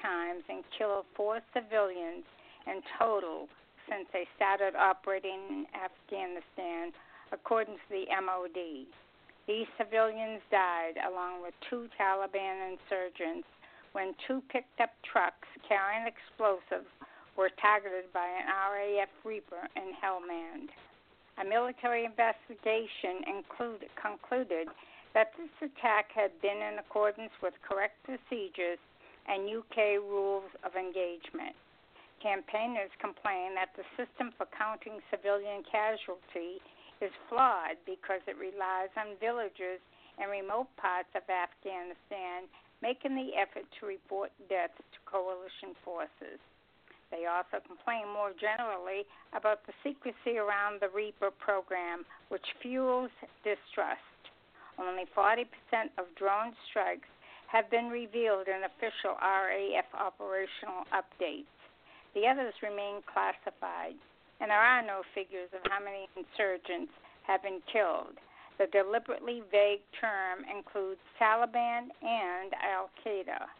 [0.03, 2.27] times and killed four civilians
[2.67, 3.47] in total
[3.89, 6.91] since they started operating in Afghanistan,
[7.31, 8.89] according to the MOD.
[9.47, 13.47] These civilians died along with two Taliban insurgents
[13.93, 16.89] when two picked up trucks carrying explosives
[17.37, 20.71] were targeted by an RAF Reaper in Helmand.
[21.39, 24.69] A military investigation included, concluded
[25.13, 28.79] that this attack had been in accordance with correct procedures
[29.27, 31.55] and UK rules of engagement.
[32.23, 36.63] Campaigners complain that the system for counting civilian casualty
[37.05, 39.85] is flawed because it relies on villagers
[40.17, 42.49] in remote parts of Afghanistan
[42.81, 46.41] making the effort to report deaths to coalition forces.
[47.13, 53.13] They also complain more generally about the secrecy around the Reaper program, which fuels
[53.45, 54.21] distrust.
[54.77, 55.47] Only 40%
[55.97, 57.09] of drone strikes
[57.47, 61.55] have been revealed in official RAF operational updates.
[62.15, 63.95] The others remain classified,
[64.41, 66.93] and there are no figures of how many insurgents
[67.27, 68.19] have been killed.
[68.59, 73.51] The deliberately vague term includes Taliban and Al Qaeda.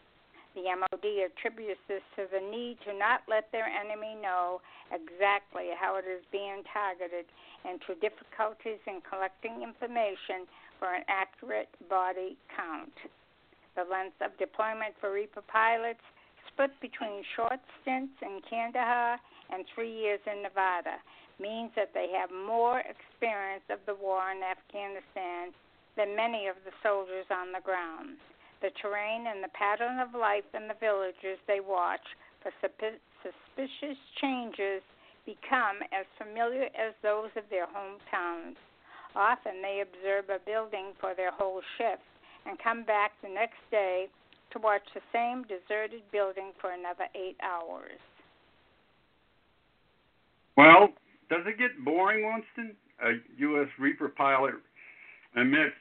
[0.55, 5.99] The MOD attributes this to the need to not let their enemy know exactly how
[5.99, 7.27] it is being targeted
[7.67, 10.47] and to difficulties in collecting information
[10.79, 12.95] for an accurate body count.
[13.75, 16.03] The length of deployment for Reaper pilots
[16.47, 19.19] split between short stints in Kandahar
[19.51, 20.97] and three years in Nevada
[21.39, 25.51] means that they have more experience of the war in Afghanistan
[25.97, 28.17] than many of the soldiers on the ground.
[28.61, 32.03] The terrain and the pattern of life in the villages they watch
[32.41, 34.81] for suspicious changes
[35.25, 38.55] become as familiar as those of their hometowns.
[39.15, 42.03] Often they observe a building for their whole shift
[42.45, 44.07] and come back the next day
[44.51, 47.99] to watch the same deserted building for another eight hours.
[50.57, 50.89] Well,
[51.29, 52.75] does it get boring, Winston?
[53.03, 53.67] A U.S.
[53.77, 54.53] Reaper pilot
[55.35, 55.75] admits,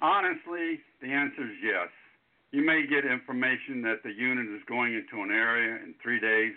[0.00, 1.88] honestly, the answer is yes.
[2.50, 6.54] You may get information that the unit is going into an area in three days,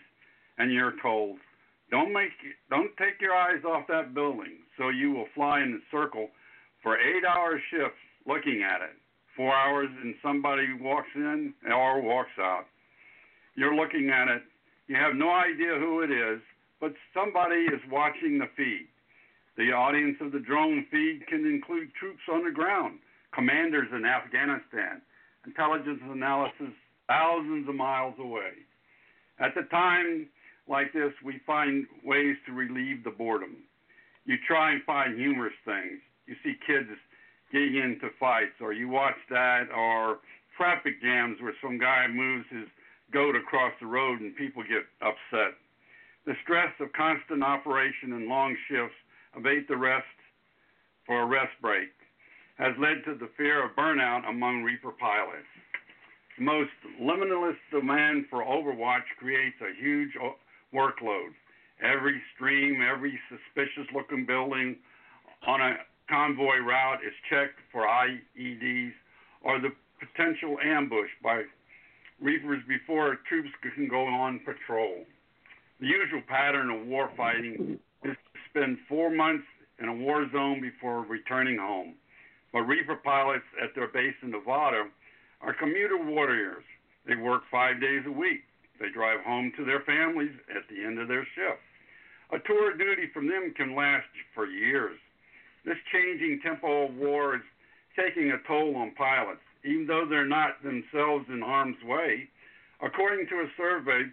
[0.58, 1.38] and you're told,
[1.92, 2.32] don't make,
[2.72, 4.58] don't take your eyes off that building.
[4.80, 6.30] So you will fly in a circle
[6.82, 8.98] for eight-hour shifts looking at it
[9.36, 12.66] four hours and somebody walks in or walks out.
[13.56, 14.44] You're looking at it.
[14.88, 16.42] You have no idea who it is,
[16.84, 18.90] but somebody is watching the feed.
[19.56, 23.00] The audience of the drone feed can include troops on the ground,
[23.34, 25.00] commanders in Afghanistan,
[25.48, 26.76] intelligence analysis
[27.08, 28.68] thousands of miles away.
[29.40, 30.28] At the time
[30.68, 33.64] like this, we find ways to relieve the boredom.
[34.26, 36.04] You try and find humorous things.
[36.28, 36.90] You see kids
[37.54, 40.18] getting into fights, or you watch that, or
[40.58, 42.68] traffic jams where some guy moves his
[43.14, 45.56] goat across the road and people get upset.
[46.26, 48.96] The stress of constant operation and long shifts
[49.36, 50.08] abate the rest
[51.06, 51.90] for a rest break
[52.58, 55.48] has led to the fear of burnout among Reaper pilots.
[56.38, 60.12] The most limitless demand for Overwatch creates a huge
[60.74, 61.34] workload.
[61.82, 64.78] Every stream, every suspicious looking building
[65.46, 65.76] on a
[66.10, 68.94] convoy route is checked for IEDs
[69.42, 71.44] or the potential ambush by
[72.22, 75.06] reapers before troops can go on patrol.
[75.80, 79.46] The usual pattern of war fighting is to spend four months
[79.80, 81.96] in a war zone before returning home.
[82.52, 84.86] But Reaper pilots at their base in Nevada
[85.42, 86.64] are commuter warriors.
[87.06, 88.44] They work five days a week.
[88.80, 91.62] They drive home to their families at the end of their shift.
[92.32, 94.98] A tour of duty from them can last for years.
[95.66, 97.42] This changing tempo of war is
[97.98, 102.28] taking a toll on pilots, even though they're not themselves in harm's way.
[102.82, 104.04] According to a survey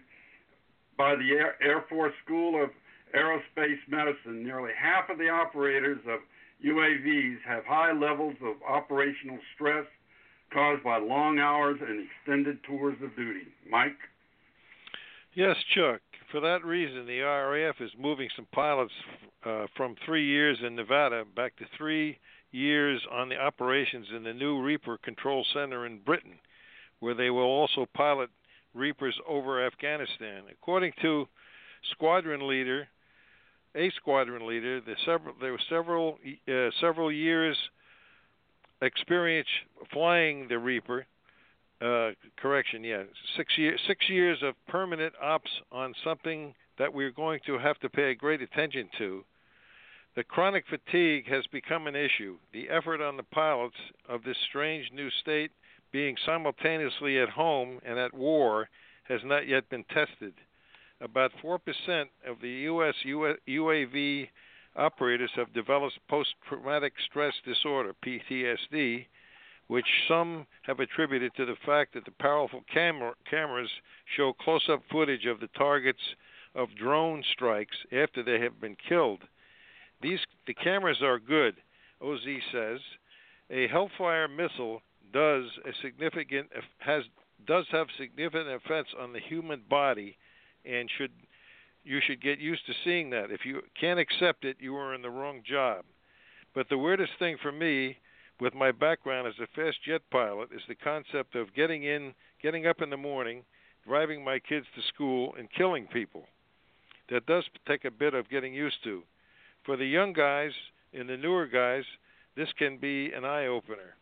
[1.01, 1.31] by the
[1.65, 2.69] Air, Force School of
[3.15, 6.19] Aerospace Medicine, nearly half of the operators of
[6.63, 9.85] UAVs have high levels of operational stress
[10.53, 13.47] caused by long hours and extended tours of duty.
[13.67, 13.97] Mike?
[15.33, 16.01] Yes, Chuck.
[16.31, 18.93] For that reason, the RAF is moving some pilots
[19.43, 22.19] uh, from three years in Nevada back to three
[22.51, 26.37] years on the operations in the new Reaper Control Center in Britain,
[26.99, 28.29] where they will also pilot
[28.73, 30.43] Reapers over Afghanistan.
[30.51, 31.27] According to
[31.91, 32.87] squadron leader,
[33.75, 37.57] a squadron leader, the several, there were several uh, several years
[38.81, 39.47] experience
[39.91, 41.05] flying the Reaper.
[41.81, 43.01] Uh, correction, yeah,
[43.35, 47.89] six years six years of permanent ops on something that we're going to have to
[47.89, 49.23] pay great attention to.
[50.15, 52.37] The chronic fatigue has become an issue.
[52.53, 55.51] The effort on the pilots of this strange new state
[55.91, 58.69] being simultaneously at home and at war
[59.03, 60.33] has not yet been tested.
[61.01, 61.57] About 4%
[62.27, 62.95] of the U.S.
[63.05, 64.29] UAV
[64.75, 69.05] operators have developed post traumatic stress disorder, PTSD,
[69.67, 73.69] which some have attributed to the fact that the powerful camera, cameras
[74.15, 76.15] show close up footage of the targets
[76.55, 79.21] of drone strikes after they have been killed.
[80.01, 81.55] These the cameras are good,
[82.01, 82.79] OZ says.
[83.49, 87.03] A Hellfire missile does a significant has
[87.45, 90.17] does have significant effects on the human body
[90.65, 91.11] and should
[91.83, 93.31] you should get used to seeing that.
[93.31, 95.83] If you can't accept it, you are in the wrong job.
[96.53, 97.97] But the weirdest thing for me,
[98.39, 102.67] with my background as a fast jet pilot, is the concept of getting in, getting
[102.67, 103.43] up in the morning,
[103.87, 106.25] driving my kids to school, and killing people.
[107.09, 109.03] That does take a bit of getting used to.
[109.65, 110.51] For the young guys
[110.93, 111.83] and the newer guys,
[112.35, 113.95] this can be an eye opener.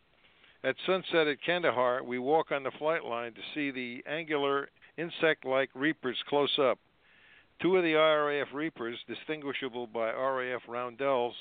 [0.62, 4.68] At sunset at Kandahar, we walk on the flight line to see the angular
[4.98, 6.78] insect like reapers close up.
[7.62, 11.34] Two of the RAF Reapers, distinguishable by RAF Roundels,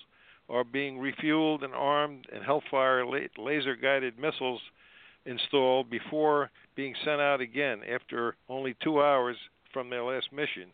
[0.47, 3.05] are being refueled and armed, and Hellfire
[3.37, 4.61] laser guided missiles
[5.25, 9.37] installed before being sent out again after only two hours
[9.73, 10.71] from their last mission.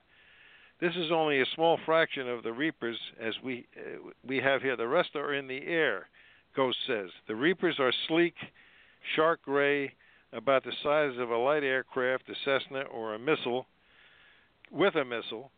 [0.79, 4.75] This is only a small fraction of the Reapers as we uh, we have here.
[4.75, 6.07] The rest are in the air.
[6.55, 8.35] Ghost says the Reapers are sleek,
[9.15, 9.93] shark gray,
[10.33, 13.65] about the size of a light aircraft, a Cessna, or a missile,
[14.71, 15.51] with a missile,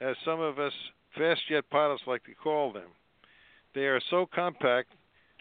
[0.00, 0.72] as some of us
[1.16, 2.88] fast jet pilots like to call them.
[3.74, 4.92] They are so compact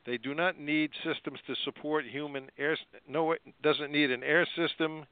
[0.05, 2.75] they do not need systems to support human air.
[3.07, 5.05] No, it doesn't need an air system,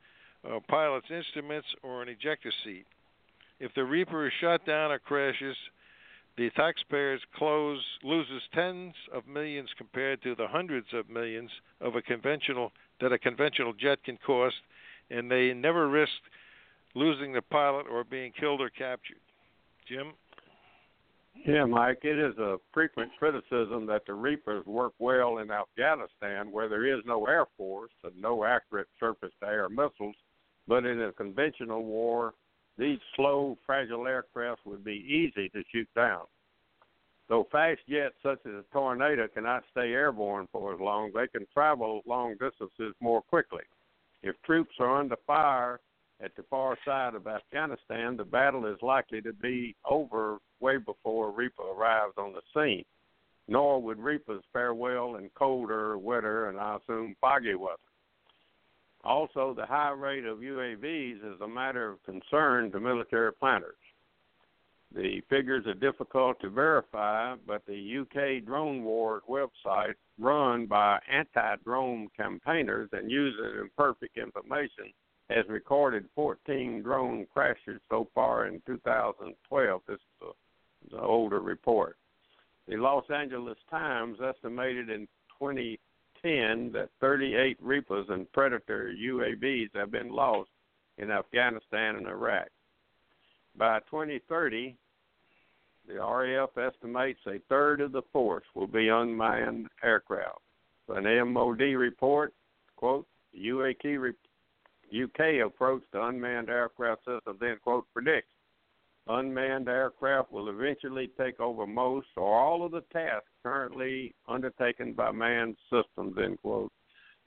[0.44, 2.86] a pilot's instruments, or an ejector seat.
[3.60, 5.56] If the Reaper is shot down or crashes,
[6.40, 12.02] the taxpayers close, loses tens of millions compared to the hundreds of millions of a
[12.02, 12.72] conventional
[13.02, 14.56] that a conventional jet can cost,
[15.12, 16.14] and they never risk
[16.96, 19.20] losing the pilot or being killed or captured.
[19.86, 20.14] Jim?
[21.46, 26.70] Yeah, Mike, it is a frequent criticism that the Reapers work well in Afghanistan where
[26.70, 30.16] there is no Air Force and no accurate surface to air missiles,
[30.70, 32.34] but in a conventional war,
[32.80, 36.22] these slow, fragile aircraft would be easy to shoot down.
[37.28, 41.46] Though fast jets such as a Tornado cannot stay airborne for as long, they can
[41.54, 43.62] travel long distances more quickly.
[44.24, 45.80] If troops are under fire
[46.22, 51.32] at the far side of Afghanistan, the battle is likely to be over way before
[51.32, 52.86] Reaper arrives on the scene.
[53.48, 57.78] Nor would Reapers fare well in colder, wetter, and I assume foggy weather.
[59.04, 63.76] Also, the high rate of UAVs is a matter of concern to military planners.
[64.94, 71.56] The figures are difficult to verify, but the UK Drone Wars website, run by anti
[71.64, 74.92] drone campaigners and using imperfect information,
[75.30, 79.82] has recorded 14 drone crashes so far in 2012.
[79.88, 81.98] This is an older report.
[82.68, 85.08] The Los Angeles Times estimated in
[86.22, 90.50] 2010 that 38 Reapers and Predator UAVs have been lost
[90.98, 92.48] in Afghanistan and Iraq.
[93.58, 94.76] By 2030,
[95.88, 100.40] the RAF estimates a third of the force will be unmanned aircraft.
[100.90, 102.34] An MOD report,
[102.76, 104.14] quote, the UAT
[104.92, 108.34] UK approach to unmanned aircraft system then, quote, predicts
[109.10, 115.12] Unmanned aircraft will eventually take over most or all of the tasks currently undertaken by
[115.12, 116.72] manned systems, end quote.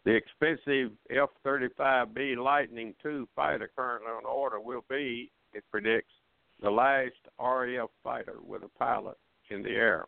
[0.05, 6.13] The expensive F 35B Lightning II fighter currently on order will be, it predicts,
[6.61, 9.17] the last RAF fighter with a pilot
[9.51, 10.07] in the air.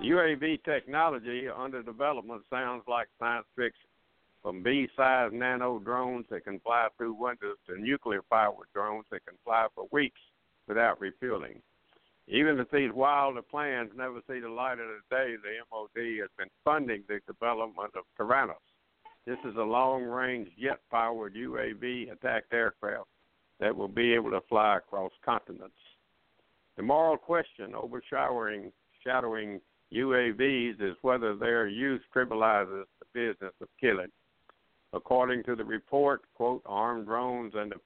[0.00, 3.88] UAV technology under development sounds like science fiction.
[4.40, 9.26] From bee sized nano drones that can fly through windows to nuclear powered drones that
[9.26, 10.20] can fly for weeks
[10.70, 11.60] without refueling.
[12.28, 16.30] Even if these wilder plans never see the light of the day, the MOD has
[16.38, 18.54] been funding the development of Taranis.
[19.26, 23.08] This is a long range jet powered UAV attacked aircraft
[23.58, 25.74] that will be able to fly across continents.
[26.76, 28.70] The moral question overshadowing
[29.02, 29.60] shadowing
[29.92, 34.12] UAVs is whether their use trivializes the business of killing.
[34.92, 37.80] According to the report, quote, armed drones and the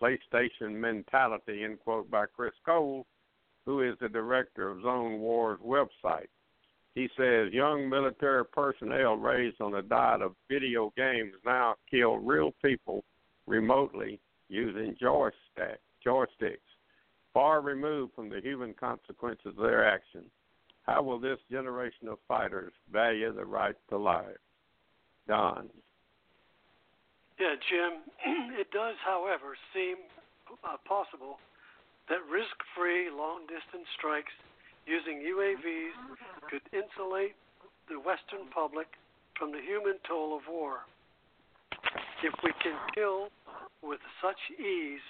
[0.00, 3.06] PlayStation mentality, end quote, by Chris Cole,
[3.64, 6.28] who is the director of Drone Wars website.
[6.94, 12.52] He says young military personnel raised on a diet of video games now kill real
[12.64, 13.04] people
[13.46, 16.58] remotely using joystick, joysticks,
[17.32, 20.30] far removed from the human consequences of their actions.
[20.82, 24.38] How will this generation of fighters value the right to life?
[25.28, 25.68] Don.
[27.38, 28.02] Yeah, Jim,
[28.58, 29.96] it does, however, seem
[30.66, 31.38] uh, possible
[32.10, 34.34] that risk free long distance strikes
[34.90, 35.94] using UAVs
[36.50, 37.38] could insulate
[37.86, 38.90] the Western public
[39.38, 40.82] from the human toll of war.
[42.26, 43.30] If we can kill
[43.86, 45.04] with such ease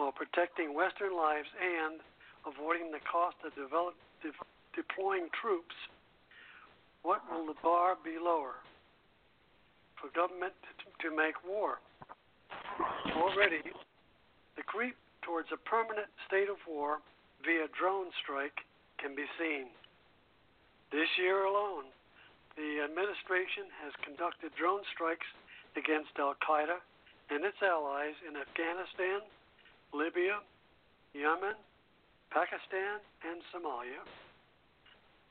[0.00, 2.00] while protecting Western lives and
[2.48, 3.92] avoiding the cost of develop,
[4.24, 4.32] de-
[4.72, 5.76] deploying troops,
[7.04, 8.56] what will the bar be lower
[10.00, 11.78] for government to, to make war?
[13.16, 13.62] Already,
[14.56, 16.98] the creep towards a permanent state of war
[17.44, 18.64] via drone strike
[18.98, 19.70] can be seen.
[20.92, 21.90] This year alone,
[22.56, 25.26] the administration has conducted drone strikes
[25.74, 26.78] against Al Qaeda
[27.30, 29.26] and its allies in Afghanistan,
[29.90, 30.38] Libya,
[31.14, 31.58] Yemen,
[32.30, 34.02] Pakistan, and Somalia.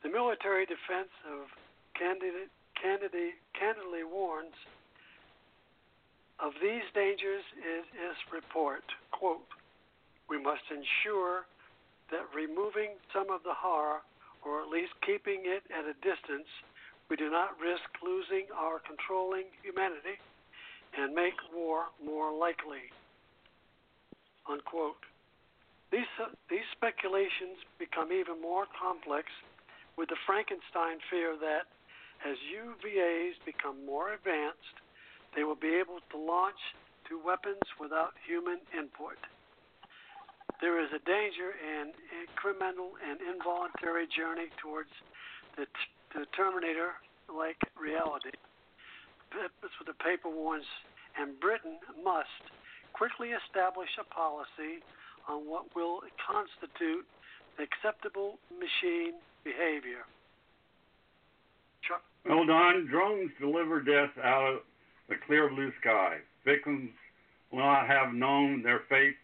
[0.04, 1.48] The military defense of
[1.96, 4.56] candidate, candidly warns
[6.40, 8.84] of these dangers is its report.
[9.12, 9.46] Quote,
[10.30, 11.46] we must ensure
[12.12, 14.02] that removing some of the horror,
[14.46, 16.50] or at least keeping it at a distance,
[17.10, 20.18] we do not risk losing our controlling humanity
[20.98, 22.92] and make war more likely.
[24.50, 25.00] Unquote.
[25.92, 29.30] These, uh, these speculations become even more complex
[29.96, 31.70] with the Frankenstein fear that
[32.26, 34.83] as UVAs become more advanced,
[35.36, 36.60] they will be able to launch
[37.08, 39.18] two weapons without human input.
[40.62, 44.90] There is a danger in incremental and involuntary journey towards
[45.58, 45.66] the,
[46.16, 46.96] the Terminator
[47.28, 48.32] like reality.
[49.34, 50.66] That's what the paper warns,
[51.18, 52.30] and Britain must
[52.94, 54.86] quickly establish a policy
[55.28, 57.06] on what will constitute
[57.58, 60.06] acceptable machine behavior.
[61.82, 62.04] Chuck?
[62.26, 64.60] Well, Don, drones deliver death out of
[65.14, 66.18] the clear blue sky.
[66.44, 66.90] Victims
[67.52, 69.16] will not have known their fate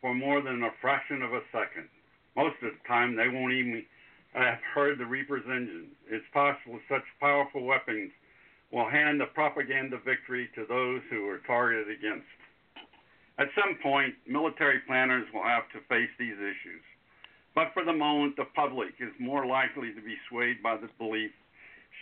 [0.00, 1.88] for more than a fraction of a second.
[2.36, 3.84] Most of the time, they won't even
[4.34, 5.88] have heard the Reaper's engine.
[6.08, 8.12] It's possible such powerful weapons
[8.70, 12.26] will hand the propaganda victory to those who are targeted against.
[13.38, 16.84] At some point, military planners will have to face these issues.
[17.54, 21.30] But for the moment, the public is more likely to be swayed by the belief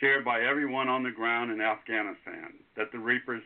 [0.01, 3.42] shared by everyone on the ground in Afghanistan that the Reapers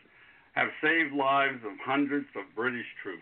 [0.53, 3.21] have saved lives of hundreds of British troops.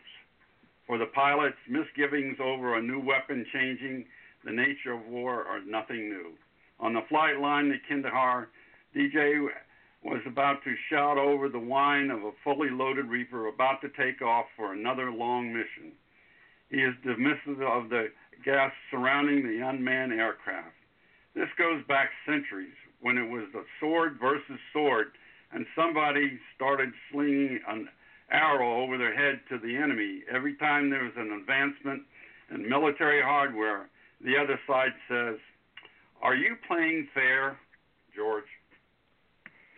[0.86, 4.06] For the pilots, misgivings over a new weapon changing
[4.46, 6.32] the nature of war are nothing new.
[6.80, 8.50] On the flight line to Kandahar,
[8.96, 9.48] DJ
[10.04, 14.22] was about to shout over the whine of a fully loaded Reaper about to take
[14.22, 15.92] off for another long mission.
[16.70, 18.08] He is dismissive of the
[18.46, 20.76] gas surrounding the unmanned aircraft.
[21.36, 25.08] This goes back centuries when it was a sword versus sword,
[25.52, 27.88] and somebody started slinging an
[28.32, 30.22] arrow over their head to the enemy.
[30.34, 32.04] Every time there was an advancement
[32.54, 33.90] in military hardware,
[34.24, 35.36] the other side says,
[36.22, 37.58] Are you playing fair,
[38.16, 38.46] George?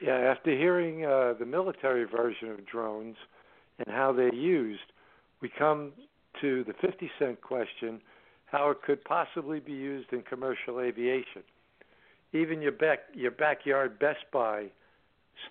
[0.01, 3.17] Yeah, after hearing uh, the military version of drones
[3.79, 4.79] and how they're used,
[5.41, 5.91] we come
[6.41, 7.99] to the 50 cent question
[8.45, 11.43] how it could possibly be used in commercial aviation.
[12.33, 14.67] Even your back your backyard Best Buy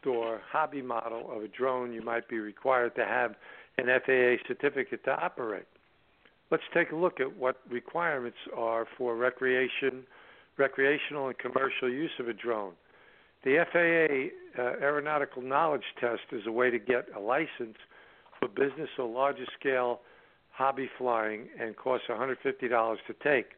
[0.00, 3.34] store hobby model of a drone you might be required to have
[3.78, 5.66] an FAA certificate to operate.
[6.50, 10.04] let's take a look at what requirements are for recreation,
[10.56, 12.72] recreational and commercial use of a drone.
[13.44, 17.76] The FAA uh, Aeronautical Knowledge Test is a way to get a license
[18.38, 20.00] for business or larger scale
[20.52, 22.36] hobby flying and costs $150
[23.06, 23.52] to take.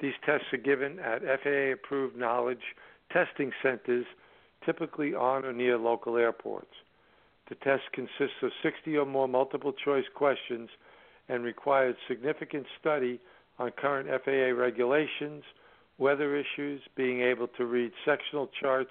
[0.00, 2.74] These tests are given at FAA approved knowledge
[3.12, 4.06] testing centers,
[4.64, 6.74] typically on or near local airports.
[7.48, 10.68] The test consists of 60 or more multiple choice questions
[11.28, 13.20] and requires significant study
[13.58, 15.44] on current FAA regulations,
[15.98, 18.90] weather issues, being able to read sectional charts,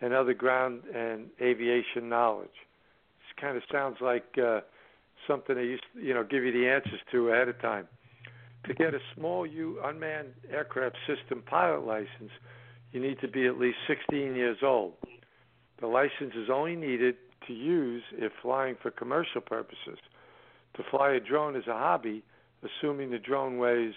[0.00, 2.48] and other ground and aviation knowledge.
[2.48, 4.60] This kind of sounds like uh,
[5.26, 7.88] something they used, to, you know, give you the answers to ahead of time.
[8.66, 12.32] To get a small U unmanned aircraft system pilot license,
[12.90, 14.94] you need to be at least 16 years old.
[15.80, 17.14] The license is only needed
[17.46, 19.98] to use if flying for commercial purposes.
[20.76, 22.24] To fly a drone as a hobby,
[22.64, 23.94] assuming the drone weighs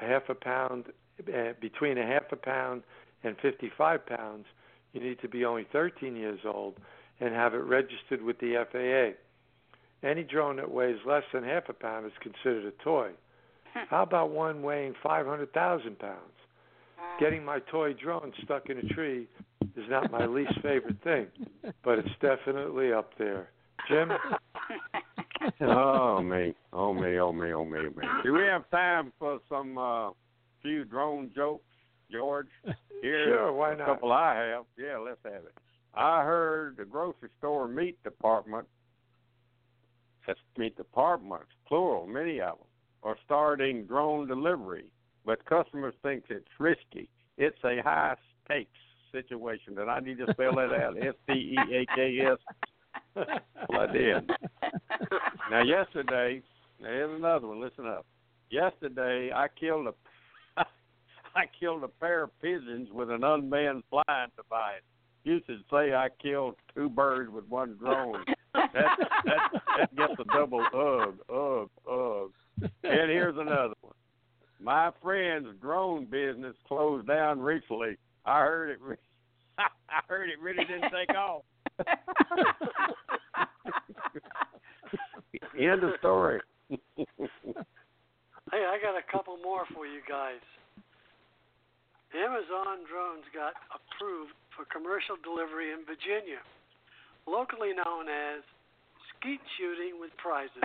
[0.00, 0.84] a half a pound,
[1.20, 2.82] uh, between a half a pound
[3.24, 4.46] and 55 pounds,
[4.92, 6.74] you need to be only 13 years old
[7.18, 9.16] and have it registered with the FAA.
[10.08, 13.10] Any drone that weighs less than half a pound is considered a toy.
[13.90, 16.18] How about one weighing 500,000 pounds?
[17.20, 19.26] Getting my toy drone stuck in a tree
[19.76, 21.26] is not my least favorite thing,
[21.84, 23.50] but it's definitely up there.
[23.88, 24.10] Jim?
[25.62, 28.04] oh me, oh me, oh me, oh me, me.
[28.24, 30.10] Do we have time for some uh
[30.62, 31.64] few drone jokes,
[32.10, 32.48] George?
[33.00, 33.82] Here, Sure, why not?
[33.82, 34.64] a couple I have.
[34.76, 35.54] Yeah, let's have it.
[35.94, 38.66] I heard the grocery store meat department,
[40.26, 42.66] that's meat departments, plural, many of them,
[43.02, 44.90] are starting drone delivery,
[45.24, 47.08] but customers think it's risky.
[47.36, 48.70] It's a high stakes
[49.12, 50.96] situation, and I need to spell that out.
[51.00, 52.38] S T E A K S.
[53.68, 54.30] Well, I did.
[55.50, 56.42] Now, yesterday,
[56.80, 57.60] now here's another one.
[57.60, 58.06] Listen up.
[58.50, 59.94] Yesterday, I killed a,
[61.34, 64.82] I killed a pair of pigeons with an unmanned flying device.
[65.24, 68.24] You should say I killed two birds with one drone.
[68.54, 72.30] That that, that gets a double ugh.
[72.82, 73.94] And here's another one.
[74.60, 77.08] My friend's drone business closed
[77.58, 77.96] down recently.
[78.24, 78.78] I heard it.
[78.80, 78.96] Re-
[79.58, 81.42] I heard it really didn't take off.
[85.58, 86.40] End of story.
[88.50, 90.40] Hey, I got a couple more for you guys.
[92.16, 96.40] Amazon drones got approved for commercial delivery in Virginia,
[97.28, 98.40] locally known as
[99.12, 100.64] skeet shooting with prizes.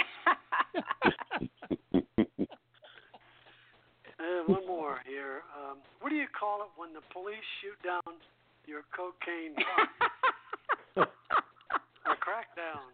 [4.44, 5.42] Uh, one more here.
[5.58, 8.18] Um, what do you call it when the police shoot down
[8.66, 9.56] your cocaine?
[10.98, 12.88] a crackdown.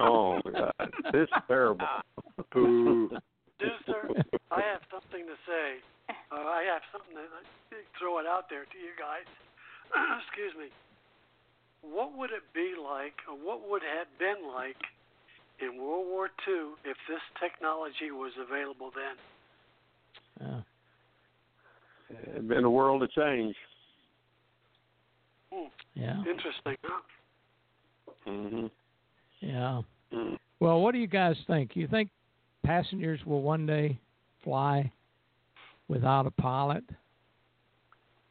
[0.00, 1.86] Oh my God, this is terrible.
[2.52, 3.10] Boo.
[3.60, 4.08] Deucer,
[4.50, 5.84] I have something to say.
[6.32, 9.28] Uh, I have something to throw it out there to you guys.
[10.24, 10.72] Excuse me.
[11.84, 14.80] What would it be like, or what would it have been like
[15.60, 19.20] in World War II if this technology was available then?
[20.40, 20.60] Yeah.
[22.10, 23.54] It's been a world of change.
[25.52, 25.68] Hmm.
[25.94, 26.18] Yeah.
[26.20, 27.00] Interesting, huh?
[28.24, 28.66] hmm
[29.40, 29.82] Yeah.
[30.12, 30.38] Mm.
[30.60, 31.72] Well, what do you guys think?
[31.74, 32.10] You think
[32.64, 33.98] passengers will one day
[34.44, 34.90] fly
[35.88, 36.84] without a pilot?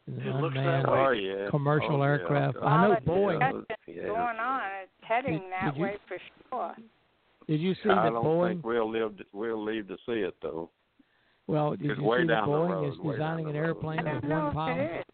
[0.08, 1.00] It looks that way.
[1.00, 1.50] Oh yeah.
[1.50, 2.58] commercial oh, aircraft.
[2.62, 3.64] Oh, I know Well, Boeing.
[3.88, 4.08] Yeah.
[4.08, 4.62] going on.
[4.84, 6.18] It's heading Did- that did you- way for
[6.50, 6.76] sure.
[7.48, 8.50] Did you see I that don't Boeing?
[8.54, 9.18] think we'll live.
[9.18, 10.70] To, we'll leave to see it though.
[11.50, 14.14] Well, did It's you way see down the Boeing road, is designing an airplane I
[14.14, 14.80] with one if pilot?
[14.80, 15.06] it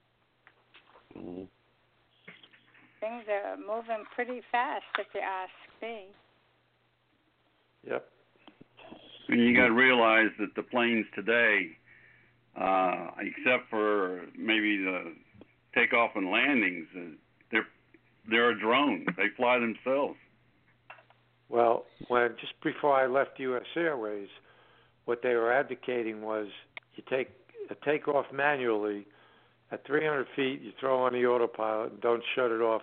[1.16, 1.22] is.
[1.24, 1.48] Mhm.
[3.00, 6.08] Things are moving pretty fast, if you ask me.
[7.88, 8.12] Yep.
[9.30, 11.78] And you got to realize that the planes today,
[12.58, 15.16] uh, except for maybe the
[15.74, 17.16] takeoff and landings, uh,
[17.50, 17.68] they're
[18.26, 19.06] they're a drone.
[19.16, 20.20] They fly themselves.
[21.48, 23.64] Well, when just before I left U.S.
[23.78, 24.28] Airways,
[25.06, 26.48] what they were advocating was
[26.96, 27.30] you take
[27.70, 29.06] a takeoff manually
[29.72, 32.82] at 300 feet, you throw on the autopilot and don't shut it off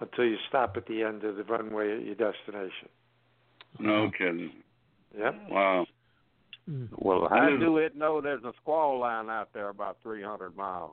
[0.00, 2.88] until you stop at the end of the runway at your destination.
[3.78, 4.50] No kidding.
[5.16, 5.34] Yep.
[5.50, 5.86] Wow.
[6.68, 6.88] Mm.
[6.98, 10.92] Well, how is- do it know there's a squall line out there about 300 miles?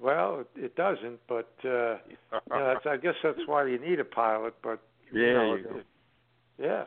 [0.00, 2.40] Well, it, it doesn't, but uh, you know,
[2.74, 4.54] that's, I guess that's why you need a pilot.
[4.62, 4.80] But
[5.12, 5.86] yeah, you know, you it-
[6.58, 6.84] yeah,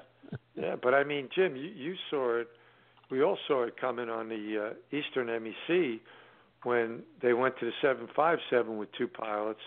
[0.55, 0.75] yeah.
[0.81, 2.47] But I mean, Jim, you, you saw it.
[3.09, 5.99] We all saw it coming on the uh, Eastern MEC
[6.63, 9.59] when they went to the 757 with two pilots.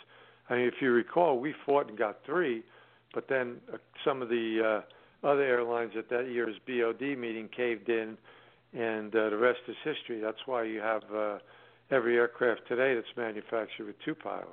[0.51, 2.65] I mean, if you recall, we fought and got three,
[3.15, 4.83] but then uh, some of the
[5.23, 8.17] uh, other airlines at that year's BOD meeting caved in
[8.73, 10.21] and uh, the rest is history.
[10.21, 11.39] That's why you have uh,
[11.91, 14.49] every aircraft today that's manufactured with two pilots.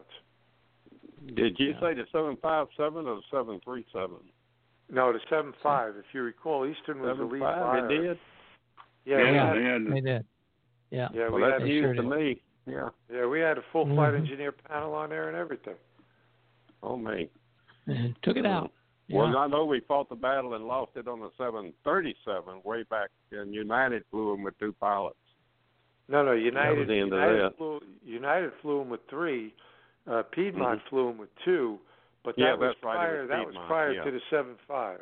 [1.34, 1.80] Did you Yeah.
[1.82, 4.18] say the seven five seven or the seven three seven?
[4.90, 5.96] No, the seven five.
[5.98, 7.58] If you recall, Eastern was the lead five.
[7.58, 7.92] flyer.
[7.92, 8.20] It did.
[9.06, 10.26] Yeah, Yeah, we they had, had They did.
[10.92, 11.08] Yeah.
[11.14, 12.10] yeah, we well, had that's they news sure to did.
[12.10, 12.42] me.
[12.68, 12.90] Yeah.
[13.14, 14.18] yeah, we had a full flight Mhm.
[14.18, 15.76] engineer panel on there and everything.
[16.82, 17.30] Oh me.
[17.88, 18.72] And took it out.
[19.10, 19.38] Well, Yeah.
[19.38, 23.54] I know we fought the battle and lost it on the 737 way back, and
[23.54, 25.18] United flew them with two pilots.
[26.08, 26.88] No, no, United.
[26.88, 27.82] the United flew.
[28.04, 29.54] United flew them with three.
[30.08, 30.90] Uh, Piedmont Mhm.
[30.90, 31.80] flew them with two,
[32.24, 33.20] but that Yeah, was that's right, prior.
[33.22, 34.04] was that was prior yeah.
[34.04, 35.02] to the seven five.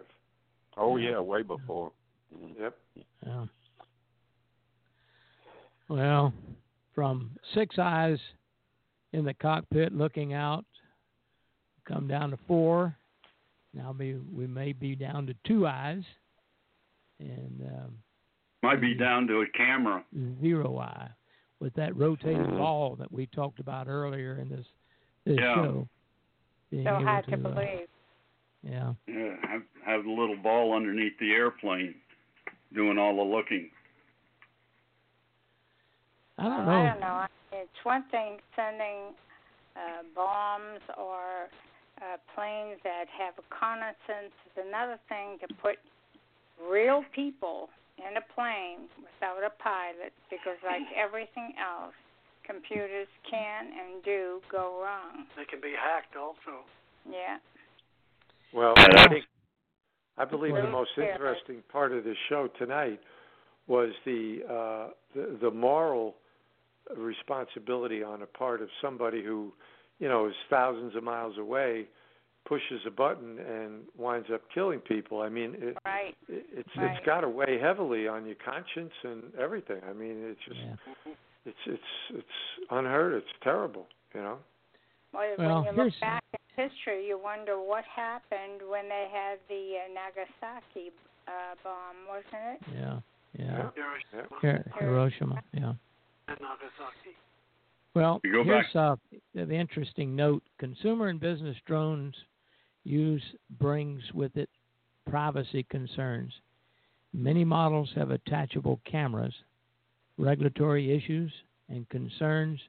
[0.76, 1.91] Oh yeah, way before.
[2.34, 2.60] Mhm.
[2.60, 2.78] Yep.
[3.26, 3.45] Yeah.
[5.89, 6.34] Well,
[6.95, 8.17] from six eyes
[9.11, 10.65] in the cockpit looking out,
[11.88, 12.95] come down to four.
[13.73, 16.03] Now be, we may be down to two eyes
[17.19, 17.93] and um,
[18.61, 20.03] might be down to a camera.
[20.41, 21.09] zero eye
[21.59, 22.57] with that rotating Mhm.
[22.57, 24.65] ball that we talked about earlier in this
[25.25, 25.55] this Yeah.
[25.55, 25.88] show.
[26.69, 27.88] Being so hard to uh, believe.
[28.63, 28.93] yeah.
[29.07, 31.95] Yeah, have have the little ball underneath the airplane,
[32.73, 33.69] doing all the looking.
[36.38, 36.71] I don't know.
[36.71, 37.25] I don't know.
[37.51, 39.13] It's one thing sending
[39.75, 41.49] uh, bombs or
[42.01, 44.34] uh, planes that have reconnaissance.
[44.45, 45.77] It's another thing to put
[46.57, 51.93] real people in a plane without a pilot because, like everything else,
[52.45, 55.25] computers can and do go wrong.
[55.38, 56.65] They can be hacked also.
[57.05, 57.38] Yeah.
[58.53, 59.25] Well, I think
[60.17, 62.99] I believe the most interesting part of the show tonight
[63.67, 66.15] was the uh, the, the moral
[66.97, 69.53] responsibility on the part of somebody who,
[69.99, 71.86] you know, is thousands of miles away,
[72.45, 75.21] pushes a button and winds up killing people.
[75.21, 76.15] I mean, it, Right.
[76.27, 76.95] it, it's Right.
[76.97, 79.81] it's got to weigh heavily on your conscience and everything.
[79.89, 81.13] I mean, it's just Yeah.
[81.45, 82.38] it's it's it's
[82.69, 83.13] unheard.
[83.13, 83.88] It's terrible.
[84.13, 84.39] You know.
[85.13, 89.07] Well, Well, when you here's- look back in history, you wonder what happened when they
[89.11, 90.91] had the uh, Nagasaki
[91.27, 92.61] uh, bomb, wasn't it?
[92.75, 92.99] Yeah.
[93.39, 93.69] Yeah.
[94.41, 95.43] Hiroshima Hiroshima.
[95.53, 95.73] Yeah.
[96.28, 97.15] And Nagasaki.
[97.95, 98.95] Well, You go here's uh,
[99.36, 102.15] the interesting note: consumer and business drones
[102.84, 103.24] use
[103.59, 104.49] brings with it
[105.09, 106.34] privacy concerns.
[107.13, 109.34] Many models have attachable cameras,
[110.17, 111.32] regulatory issues,
[111.69, 112.59] and concerns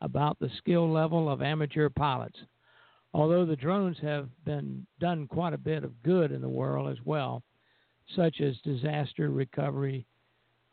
[0.00, 2.38] about the skill level of amateur pilots.
[3.12, 7.04] Although the drones have been done quite a bit of good in the world as
[7.04, 7.42] well,
[8.16, 10.06] such as disaster recovery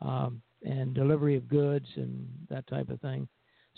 [0.01, 3.27] um, and delivery of goods and that type of thing.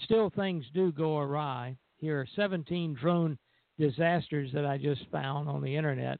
[0.03, 1.75] Still, things do go awry.
[1.97, 3.37] Here are 17 drone
[3.77, 6.19] disasters that I just found on the internet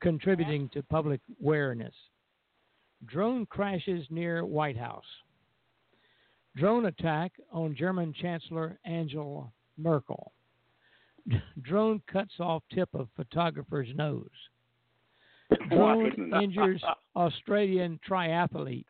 [0.00, 1.94] contributing to public awareness.
[3.06, 5.04] Drone crashes near White House.
[6.56, 10.32] Drone attack on German Chancellor Angela Merkel.
[11.62, 14.28] Drone cuts off tip of photographer's nose.
[15.70, 16.82] Drone injures
[17.16, 18.86] Australian triathlete.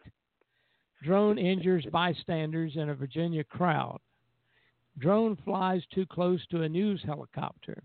[1.03, 4.01] Drone injures bystanders in a Virginia crowd.
[4.99, 7.83] Drone flies too close to a news helicopter.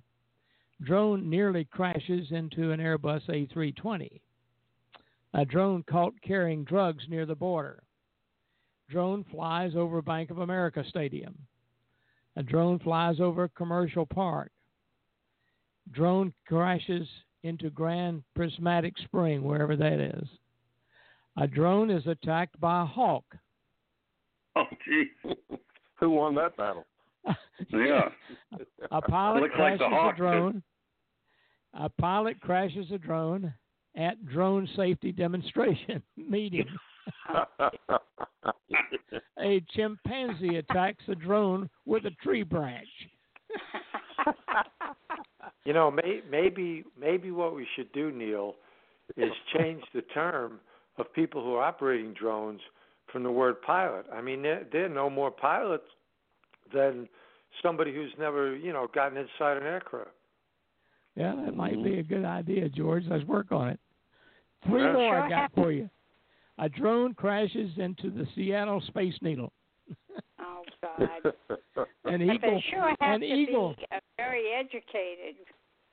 [0.82, 4.20] Drone nearly crashes into an Airbus A320.
[5.36, 7.84] A drone caught carrying drugs near the border.
[8.90, 11.38] Drone flies over Bank of America Stadium.
[12.36, 14.52] A drone flies over commercial park.
[15.92, 17.08] Drone crashes
[17.44, 20.28] into Grand Prismatic Spring, wherever that is.
[21.38, 23.26] A drone is attacked by a hawk.
[24.56, 25.06] Oh, gee.
[25.96, 26.86] Who won that battle?
[27.72, 28.10] Yeah.
[28.92, 30.18] A pilot Looks like crashes the a did.
[30.18, 30.64] drone.
[31.74, 33.52] A pilot crashes a drone
[33.98, 36.68] at drone safety demonstration meeting.
[39.40, 42.88] A chimpanzee attacks a drone with a tree branch.
[45.66, 48.54] You know, may, maybe maybe what we should do, Neil,
[49.18, 50.60] is change the term
[50.98, 52.62] of people who are operating drones
[53.12, 54.06] from the word pilot.
[54.14, 55.84] I mean, they're, they're no more pilots
[56.74, 57.08] than
[57.62, 60.10] somebody who's never, you know, gotten inside an aircraft.
[61.16, 62.00] Yeah, that might be mm-hmm.
[62.00, 63.04] a good idea, George.
[63.08, 63.80] Let's work on it.
[64.68, 64.94] Three Yeah.
[64.94, 65.90] more I Sure got for you.
[66.60, 69.52] A drone crashes into the Seattle Space Needle.
[70.40, 71.34] Oh God!
[72.06, 73.86] An But eagle, they sure have an to eagle, be
[74.18, 75.36] very educated.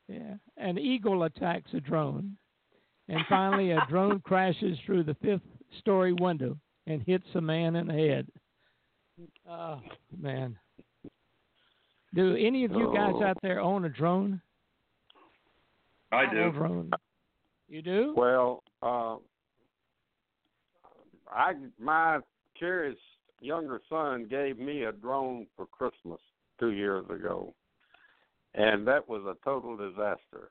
[0.09, 2.37] yeah, an eagle attacks a drone,
[3.11, 6.57] and finally a drone crashes through the fifth-story window
[6.87, 8.27] and hits a man in the head.
[9.49, 9.81] Oh
[10.19, 10.57] man!
[12.15, 13.23] Do any of you guys Oh.
[13.25, 14.41] out there own a drone?
[16.13, 16.51] I do.
[16.53, 16.91] drone.
[17.69, 18.15] You do?
[18.17, 19.17] well, uh,
[21.31, 22.21] I my
[22.57, 22.99] curious
[23.41, 26.21] younger son gave me a drone for Christmas
[26.59, 27.55] two years ago,
[28.55, 30.51] and that was a total disaster.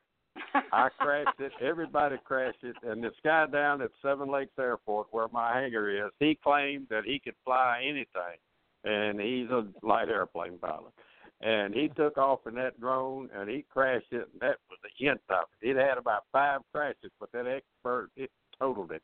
[0.71, 1.51] I crashed it.
[1.61, 2.75] Everybody crashed it.
[2.83, 7.05] And this guy down at Seven Lakes Airport, where my hangar is, he claimed that
[7.05, 8.37] he could fly anything,
[8.83, 10.93] and he's a light airplane pilot.
[11.41, 14.27] And he took off in that drone, and he crashed it.
[14.33, 15.69] And that was the end of it.
[15.69, 18.29] It had about five crashes, but that expert it
[18.59, 19.03] totaled it.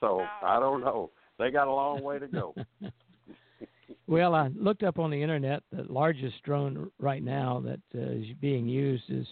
[0.00, 1.10] So I don't know.
[1.38, 2.54] They got a long way to go.
[4.06, 5.62] well, I looked up on the internet.
[5.72, 9.26] The largest drone right now that uh, is being used is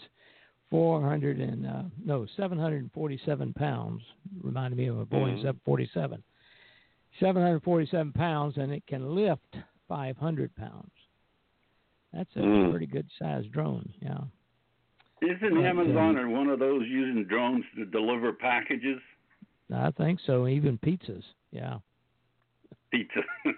[0.70, 4.02] 400 and uh, no 747 pounds.
[4.42, 5.42] Reminded me of a Boeing Mhm.
[5.42, 6.22] 747.
[7.20, 9.56] 747 pounds, and it can lift
[9.88, 10.90] 500 pounds.
[12.12, 12.70] That's a Mm.
[12.70, 13.92] pretty good sized drone.
[14.00, 14.20] Yeah.
[15.22, 19.00] Isn't Yeah, Amazon or one of those using drones to deliver packages?
[19.74, 20.46] I think so.
[20.46, 21.24] Even pizzas.
[21.50, 21.78] Yeah.
[22.90, 23.22] Pizza.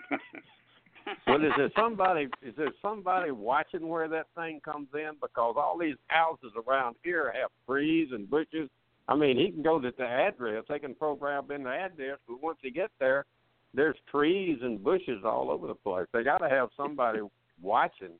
[1.27, 2.29] Well, is there somebody?
[2.43, 5.13] Is there somebody watching where that thing comes in?
[5.21, 8.69] Because all these houses around here have trees and bushes.
[9.09, 10.65] I mean, he can go to the address.
[10.69, 13.25] They can program in the address, but once he gets there,
[13.75, 16.07] there's trees and bushes all over the place.
[16.13, 17.21] They got to have somebody
[17.61, 18.13] watching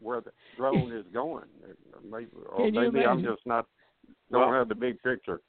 [0.00, 1.44] where the drone is going.
[2.04, 3.66] Maybe, or Can you maybe I'm just not
[4.30, 5.40] don't Well- have the big picture.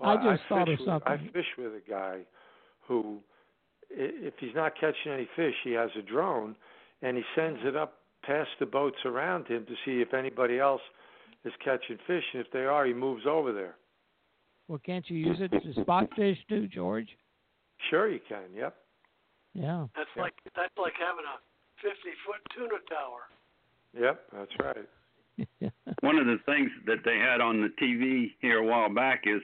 [0.00, 2.26] I Well, just thought fish of with- I fish with a guy
[2.80, 3.33] who, i-
[3.96, 6.56] if he's not catching any fish, he has a drone,
[7.02, 10.80] and he sends it up past the boats around him to see if anybody else
[11.44, 13.76] is catching fish, and if they are, he moves over there.
[14.68, 17.08] Well, can't you use it to spot fish too, George?
[17.90, 18.54] Sure, you can.
[18.54, 18.74] Yep.
[19.52, 19.86] Yeah.
[19.94, 20.22] That's Yeah.
[20.22, 21.38] like that's like having a
[21.82, 23.28] 50 foot tuna tower.
[23.92, 24.88] Yep, that's right.
[26.00, 29.42] One of the things that they had on the TV here a while back is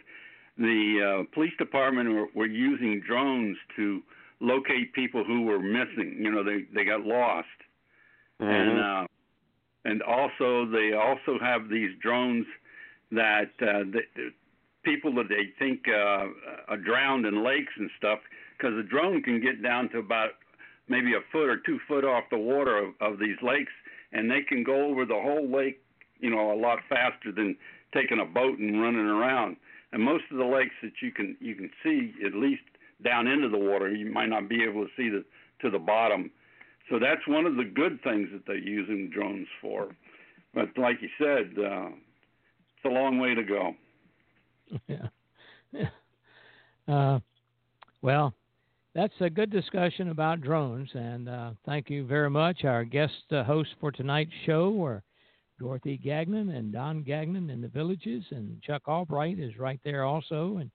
[0.56, 4.02] the uh, police department were, were using drones to
[4.40, 6.16] locate people who were missing.
[6.18, 7.46] You know, they they got lost,
[8.40, 9.06] and uh,
[9.84, 12.46] and also they also have these drones
[13.12, 14.30] that uh, the, the
[14.82, 16.26] people that they think uh,
[16.68, 18.20] are drowned in lakes and stuff,
[18.56, 20.30] because the drone can get down to about
[20.88, 23.72] maybe a foot or two foot off the water of, of these lakes,
[24.12, 25.80] and they can go over the whole lake,
[26.18, 27.56] you know, a lot faster than
[27.92, 29.56] taking a boat and running around.
[29.92, 32.62] And most of the lakes that you can you can see at least
[33.02, 35.24] down into the water, you might not be able to see the
[35.62, 36.30] to the bottom.
[36.88, 39.94] So that's one of the good things that they're using drones for.
[40.54, 43.74] But like you said, uh, it's a long way to go.
[44.88, 45.08] yeah.
[46.88, 47.20] Uh,
[48.02, 48.34] well,
[48.96, 52.64] that's a good discussion about drones, and uh, thank you very much.
[52.64, 55.04] Our guest uh, hosts for tonight's show were
[55.60, 60.56] Dorothy Gagnon and Don Gagnon in the villages, and Chuck Albright is right there also,
[60.56, 60.70] and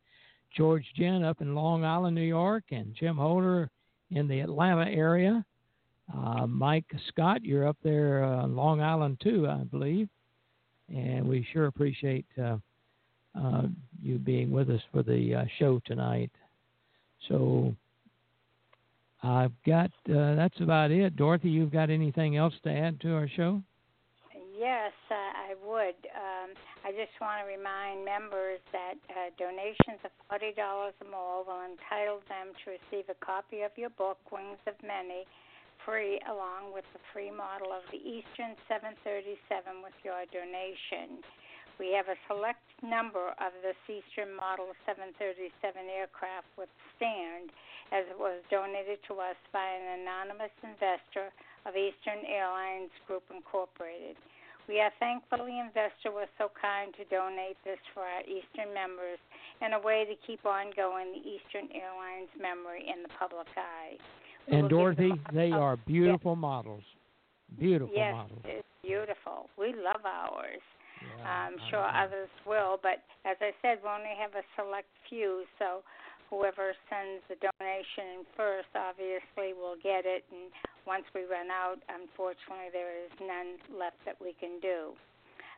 [0.56, 3.70] George Jen up in Long Island, New York, and Jim Holder
[4.12, 5.46] in the Atlanta area.
[6.14, 10.08] Uh, Mike Scott, you're up there uh, Long Island too, I believe,
[10.90, 12.26] and we sure appreciate.
[12.42, 12.58] Uh,
[13.38, 13.64] uh,
[14.02, 16.32] you being with us for the uh, show tonight.
[17.28, 17.76] So
[19.24, 21.16] I've got uh, that's about it.
[21.16, 23.62] Dorothy, you've got anything else to add to our show?
[24.56, 26.00] Yes, uh, I would.
[26.16, 26.56] Um,
[26.88, 32.24] I just want to remind members that uh, donations of $40 or more will entitle
[32.32, 35.28] them to receive a copy of your book, Wings of Many,
[35.84, 41.20] free, along with the free model of the Eastern 737 with your donation.
[41.76, 45.52] We have a select number of this Eastern Model 737
[45.92, 47.52] aircraft with stand,
[47.92, 51.36] as it was donated to us by an anonymous investor
[51.68, 54.16] of Eastern Airlines Group Incorporated.
[54.68, 59.22] We are thankful the investor was so kind to donate this for our Eastern members
[59.62, 63.98] and a way to keep on going the Eastern Airlines memory in the public eye.
[64.50, 66.84] We And Dorothy, they are beautiful models.
[67.60, 68.42] Beautiful yes, models.
[68.44, 69.50] it's beautiful.
[69.58, 70.66] We love ours.
[70.98, 75.46] Yeah, I'm sure others will, but as I said, we only have a select few,
[75.60, 75.86] so
[76.30, 80.50] whoever sends the donation first obviously will get it, and
[80.86, 84.94] once we run out, unfortunately, there is none left that we can do.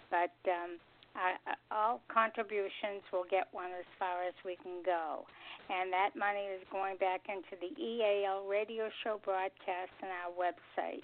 [0.10, 0.80] But um,
[1.16, 1.36] I,
[1.72, 5.28] all contributions will get one as far as we can go,
[5.68, 11.04] and that money is going back into the EAL radio show broadcast and our website.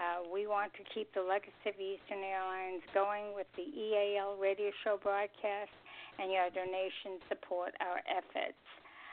[0.00, 4.72] Uh, we want to keep the legacy of Eastern Airlines going with the EAL radio
[4.82, 5.70] show broadcast,
[6.18, 8.58] and your donations support our efforts.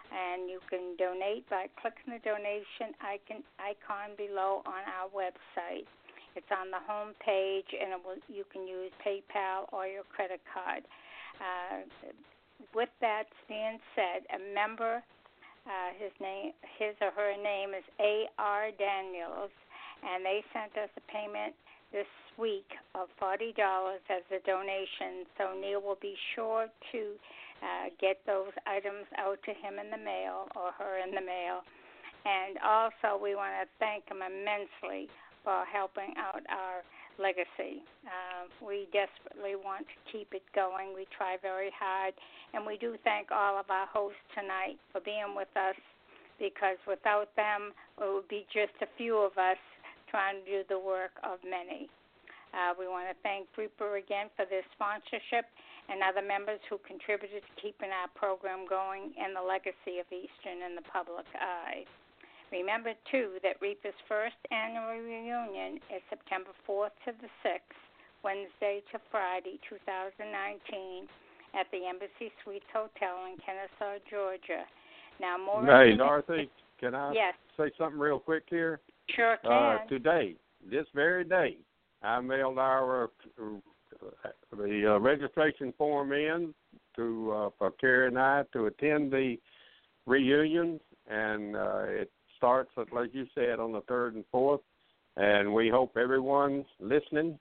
[0.10, 5.86] And you can donate by clicking the donation icon, below on our website.
[6.36, 10.84] It's on the home page, and will, you can use PayPal or your credit card.
[11.38, 11.86] Uh,
[12.74, 15.01] with that being said, a member
[15.68, 16.49] Uh, his name,
[16.80, 18.26] his or her name is A.
[18.39, 18.72] R.
[18.80, 19.53] Daniels,
[20.01, 21.53] and they sent us a payment
[21.91, 25.28] this week of forty dollars as a donation.
[25.38, 27.01] So Neil will be sure to
[27.62, 31.64] uh, get those items out to him in the mail or her in the mail.
[32.26, 35.07] And also, we want to thank him immensely
[35.43, 36.84] for helping out our
[37.20, 37.84] legacy.
[38.07, 40.95] Uh, we desperately want to keep it going.
[40.95, 42.16] We try very hard,
[42.53, 45.76] and we do thank all of our hosts tonight for being with us
[46.39, 49.60] because without them, it would be just a few of us
[50.07, 51.91] trying to do the work of many.
[52.55, 55.45] Uh, we want to thank REPA again for their sponsorship
[55.90, 60.62] and other members who contributed to keeping our program going and the legacy of Eastern
[60.62, 61.84] in the public eye.
[62.54, 67.78] Remember, too, that REPA's first annual reunion is September 4th to the 6th,
[68.24, 71.10] Wednesday to Friday, 2019,
[71.54, 74.66] at the Embassy Suites Hotel in Kennesaw, Georgia.
[75.22, 78.80] Now, more Hey, Dorothy, can I Yes, say something real quick here?
[79.16, 79.52] sure can.
[79.52, 80.36] Uh, today,
[80.70, 81.58] this very day,
[82.02, 83.44] I mailed our uh,
[84.56, 86.54] the uh, registration form in
[86.95, 89.38] to uh, for Carrie and I to attend the
[90.06, 94.62] reunion, and uh, it starts, like you said, on the third and fourth.
[95.18, 97.38] And we hope everyone's listening.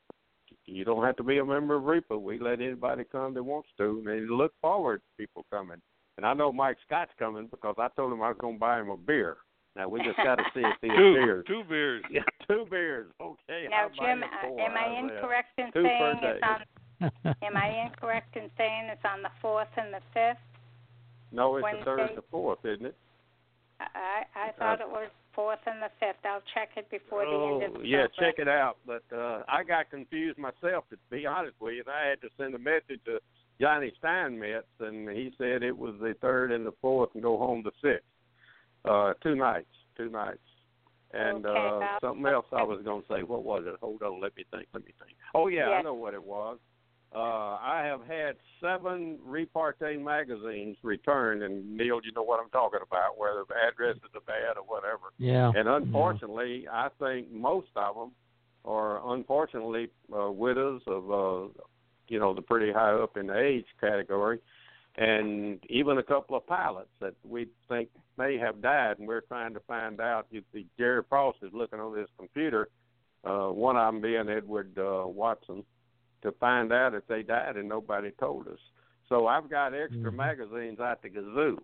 [0.66, 2.20] You don't have to be a member of REPA.
[2.20, 5.80] We let anybody come that wants to, and look forward to people coming.
[6.16, 8.80] And I know Mike Scott's coming because I told him I was going to buy
[8.80, 9.36] him a beer.
[9.76, 11.44] Now we just got to see if these Two, beers.
[11.46, 12.02] two beers.
[12.10, 13.10] Yeah, two beers.
[13.20, 13.66] Okay.
[13.70, 14.60] Now, I'll Jim, uh, four.
[14.60, 16.60] am I incorrect in Two saying it's on?
[17.42, 20.42] Am I incorrect in saying it's on the fourth and the fifth?
[21.30, 21.80] No, it's Wednesday?
[21.80, 22.96] the third and the fourth, isn't it?
[23.78, 26.24] I I thought it was fourth and the fifth.
[26.24, 27.84] I'll check it before the oh, end of the show.
[27.84, 28.18] yeah, program.
[28.18, 28.78] check it out.
[28.84, 32.28] But uh I got confused myself to be honest with you, and I had to
[32.36, 33.20] send a message to
[33.60, 37.62] Johnny Steinmetz, and he said it was the third and the fourth, and go home
[37.62, 38.06] the sixth.
[38.84, 39.66] Uh, two nights,
[39.96, 40.38] two nights.
[41.12, 42.00] And Okay, uh Bob.
[42.02, 43.22] something else I was going to say.
[43.22, 43.76] What was it?
[43.80, 44.66] Hold on, let me think.
[44.74, 45.16] Let me think.
[45.34, 46.58] Oh yeah, I know what it was.
[47.14, 52.80] Uh, I have had seven repartee magazines returned, and Neil, you know what I'm talking
[52.86, 55.14] about, whether the addresses are bad or whatever.
[55.16, 55.50] Yeah.
[55.54, 58.10] And unfortunately, I think most of them
[58.66, 61.48] are unfortunately uh, widows of, uh,
[62.08, 64.38] you know, the pretty high up in the age category,
[64.98, 69.54] and even a couple of pilots that we think may have died, and we're trying
[69.54, 70.26] to find out.
[70.30, 72.68] You see, Jerry Frost is looking on his computer.
[73.24, 75.64] Uh, one of them being Edward uh, Watson,
[76.22, 78.58] to find out if they died, and nobody told us.
[79.08, 80.16] So I've got extra Mhm.
[80.16, 81.58] magazines out the gazoo.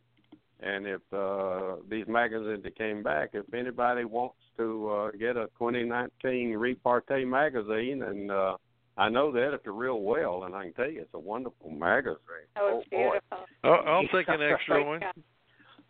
[0.61, 5.49] And if uh, these magazines that came back, if anybody wants to uh, get a
[5.59, 8.57] 2019 Repartee magazine, and uh,
[8.97, 12.19] I know the editor real well, and I can tell you it's a wonderful magazine.
[12.57, 12.97] Oh, it's boy.
[13.31, 13.47] beautiful.
[13.65, 15.01] I'll, I'll take an extra one.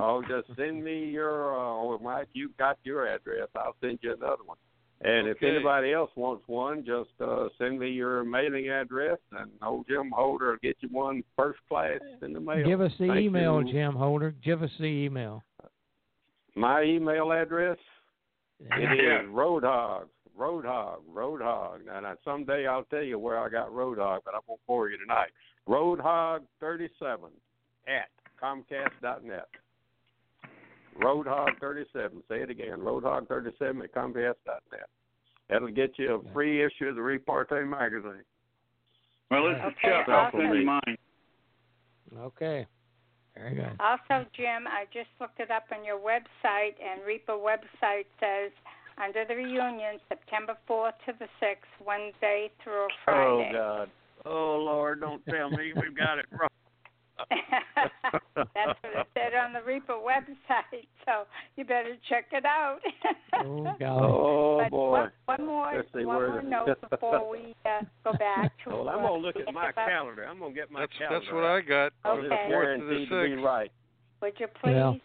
[0.00, 3.48] Oh, just send me your, uh, or Mike, You've got your address.
[3.54, 4.56] I'll send you another one.
[5.02, 9.86] And if anybody else wants one, just uh, send me your mailing address, and old
[9.86, 12.64] Jim Holder will get you one first class in the mail.
[12.64, 13.70] Give us the Thank email, you.
[13.72, 14.34] Jim Holder.
[14.42, 15.42] Give us the email.
[16.54, 17.76] My email address
[18.60, 19.20] it Yeah.
[19.24, 20.04] is Roadhog,
[20.38, 21.86] Roadhog, Roadhog.
[21.86, 24.98] Now, now someday I'll tell you where I got Roadhog, but I won't bore you
[24.98, 25.30] tonight.
[25.68, 27.30] Roadhog37
[27.88, 28.08] at
[28.42, 29.48] Comcast.net.
[31.00, 32.10] Roadhog37.
[32.28, 32.78] Say it again.
[32.78, 34.88] Roadhog37 at Comcast.net.
[35.48, 38.24] That'll get you a free issue of the Repartee magazine.
[39.30, 40.08] Well, this is Okay, Chuck.
[40.08, 40.96] I'll send you mine.
[42.18, 42.66] Okay.
[43.34, 43.76] Very good.
[43.80, 48.52] Also, Jim, I just looked it up on your website, and REPA website says
[49.02, 53.52] under the reunion, September 4th to the 6th, Wednesday through Friday.
[53.54, 53.90] Oh God.
[54.26, 56.48] Oh Lord, don't tell me we've got it wrong.
[57.30, 61.24] That's what it said on the REPA website, so
[61.56, 62.78] you better check it out.
[63.34, 64.02] Oh, golly.
[64.02, 64.90] Oh but boy.
[64.90, 68.70] One, one more, Let's see, one more note before we uh, go back to.
[68.70, 70.24] Well, I'm uh, gonna look at my end of our- calendar.
[70.24, 71.20] I'm gonna get my That's calendar.
[71.20, 71.92] that's what I got.
[72.04, 72.18] out.
[72.18, 72.28] on Okay.
[72.28, 73.44] the It's fourth to the guaranteed be sixth.
[73.44, 73.72] right.
[74.22, 74.74] Would you please?
[74.74, 75.00] Well-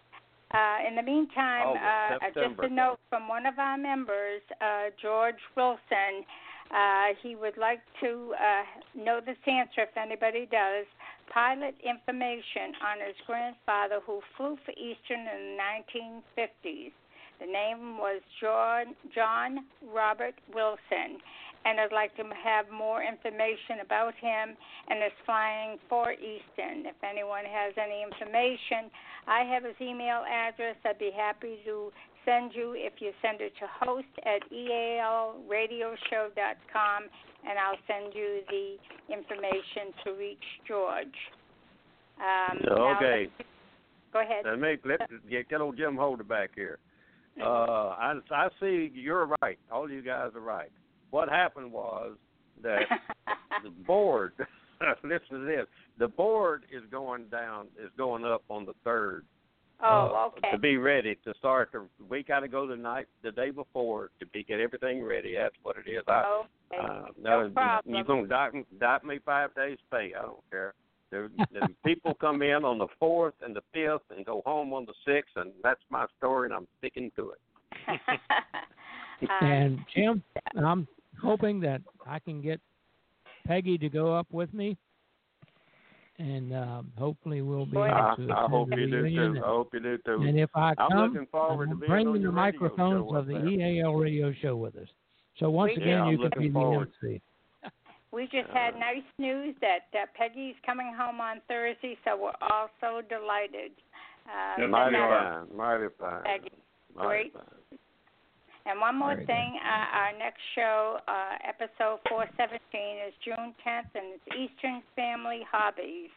[0.52, 4.41] uh, in the meantime, August, uh, uh, just a note from one of our members,
[4.62, 6.26] uh, George Wilson.
[6.72, 8.64] Uh, he would like to uh,
[8.95, 10.86] know this answer if anybody does.
[11.34, 16.91] Pilot information on his grandfather who flew for Eastern in the 1950s.
[17.39, 21.22] The name was John, John Robert Wilson.
[21.66, 24.55] And I'd like to have more information about him
[24.88, 26.86] and his flying for Eastern.
[26.88, 28.89] If anyone has any information,
[29.28, 30.78] I have his email address.
[30.86, 31.91] I'd be happy to
[32.26, 37.03] send you if you send it to host at ealradioshow.com,
[37.47, 38.78] and I'll send you the
[39.14, 41.16] information to reach George.
[42.20, 43.30] Um, now Okay.
[44.12, 44.43] Go ahead.
[44.45, 46.80] Let me let get, get old Jim Holder back here.
[47.41, 49.57] Uh, I I see you're right.
[49.72, 50.72] All you guys are right.
[51.12, 52.16] What happened was
[52.64, 52.82] that
[53.64, 54.34] the board.
[55.03, 55.66] listen to this.
[55.97, 57.68] The board is going down.
[57.84, 59.26] Is going up on the third.
[59.84, 60.51] oh, uh, okay.
[60.51, 61.86] To be ready to start the.
[62.10, 65.36] We got to go the night, the day before to be get everything ready.
[65.38, 66.03] That's what it is.
[66.07, 66.88] I, okay.
[66.88, 67.95] uh, No no, problem.
[67.95, 70.14] You're gonna dock, dock me five days pay.
[70.18, 70.74] I don't care.
[71.12, 74.86] The, the people come in on the fourth and the fifth and go home on
[74.86, 77.99] the sixth, and that's my story, and I'm sticking to it.
[79.41, 80.24] And Jim,
[80.57, 80.88] I'm
[81.22, 82.60] hoping that I can get
[83.46, 84.78] Peggy to go up with me,
[86.18, 89.34] and um, hopefully we'll be Boy, able to I attend hope you do reunion.
[89.36, 89.44] too.
[89.44, 90.22] I hope you do too.
[90.28, 93.28] And if I I'm come, looking forward I'm to being bringing on the microphones of
[93.28, 93.46] the.
[93.48, 94.88] EAL radio show with us.
[95.40, 96.12] So once We again, do.
[96.12, 96.92] you can be looking the forward.
[97.04, 97.22] MC.
[98.12, 102.70] we just had nice news that uh, Peggy's coming home on Thursday, so we're all
[102.82, 103.72] so delighted.
[104.26, 105.46] Uh, Yes, Mighty we that- are.
[105.48, 106.24] fine, mighty fine.
[106.24, 106.52] Peggy.
[106.96, 107.34] Mighty Great.
[107.34, 107.80] fine.
[108.70, 109.26] And one more good.
[109.26, 115.42] thing, uh, our next show, uh, episode 417, is June 10th, and it's Eastern Family
[115.52, 116.12] Hobbies.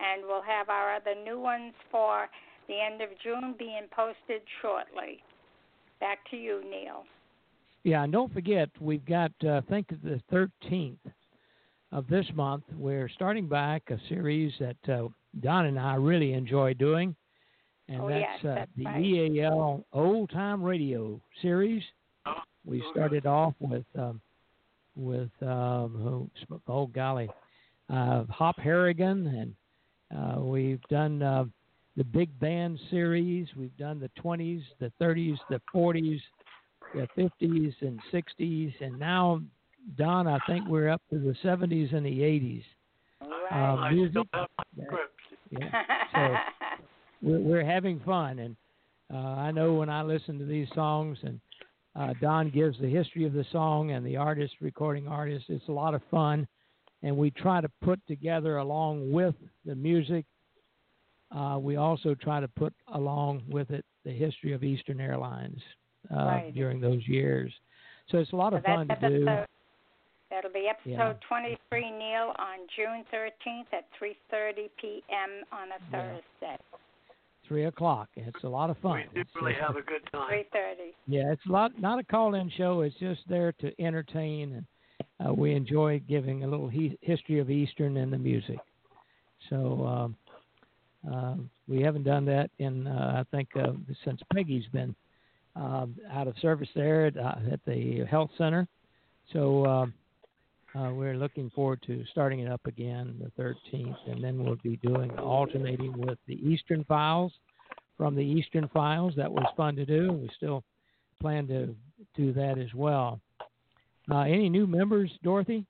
[0.00, 2.26] And we'll have our other new ones for
[2.68, 5.22] the end of June being posted shortly.
[6.00, 7.04] Back to you, Neil.
[7.82, 10.96] Yeah, and don't forget, we've got, uh, I think, the 13th
[11.92, 12.64] of this month.
[12.74, 15.08] We're starting back a series that uh,
[15.40, 17.14] Don and I really enjoy doing,
[17.90, 19.04] and Oh, that's, yes, uh, that's the right.
[19.04, 21.82] EAL Old Time Radio series.
[22.64, 24.20] We started off with um,
[24.94, 27.28] with um, who, oh golly,
[27.88, 29.26] uh, Hop Harrigan,
[30.12, 31.44] and uh, we've done uh,
[31.96, 33.48] the big band series.
[33.56, 36.20] We've done the 20s, the 30s, the 40s,
[36.94, 39.40] the 50s and 60s, and now
[39.96, 42.62] Don, I think we're up to the 70s and the 80s.
[43.20, 43.72] Right.
[43.72, 44.10] Um, I music.
[44.10, 44.96] still have my Yeah.
[45.50, 45.82] Yeah.
[46.14, 46.36] So
[47.22, 48.56] we're, we're having fun, and
[49.12, 51.40] uh, I know when I listen to these songs, and
[51.96, 55.46] uh, Don gives the history of the song and the artist, recording artist.
[55.48, 56.46] It's a lot of fun,
[57.02, 60.24] and we try to put together along with the music.
[61.34, 65.60] Uh, we also try to put along with it the history of Eastern Airlines
[66.12, 66.54] uh, Right.
[66.54, 67.52] during those years.
[68.08, 69.28] So it's a lot of So fun that's to do.
[69.28, 69.46] episode,
[70.30, 71.28] that'll be episode Yeah.
[71.28, 75.44] 23, Neil, on June 13th at 3.30 p.m.
[75.52, 76.18] on a Yeah.
[77.50, 77.62] Thursday.
[77.62, 78.08] Three o'clock.
[78.16, 79.02] It's a lot of fun.
[79.12, 80.30] We did really have a good time.
[80.30, 80.74] 3.30.
[81.06, 82.80] Yeah, it's a lot not a call-in show.
[82.82, 84.64] It's just there to entertain,
[85.20, 88.58] and uh, we enjoy giving a little he- history of Eastern and the music.
[89.48, 90.16] So um,
[91.12, 91.34] uh,
[91.66, 93.72] we haven't done that in uh, I think uh,
[94.04, 94.94] since Peggy's been
[95.56, 98.68] um, out of service there at, uh, at the health center.
[99.32, 99.94] So um,
[100.74, 104.76] uh, we're looking forward to starting it up again the 13th, and then we'll be
[104.76, 107.32] doing alternating with the Eastern Files
[107.96, 109.14] from the Eastern Files.
[109.16, 110.12] That was fun to do.
[110.12, 110.62] We still
[111.20, 111.74] plan to
[112.16, 113.20] do that as well.
[114.10, 115.66] Uh, any new members, Dorothy?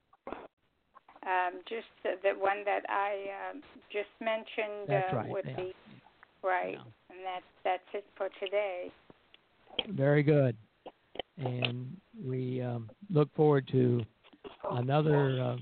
[1.27, 5.57] Um, just the, the one that I um, just mentioned That's uh, right, with yeah.
[5.57, 5.73] the
[6.43, 6.83] right, Yeah.
[7.11, 8.91] and that's that's it for today.
[9.89, 10.57] Very good.
[11.39, 14.03] And we um, look forward to
[14.71, 15.57] another uh,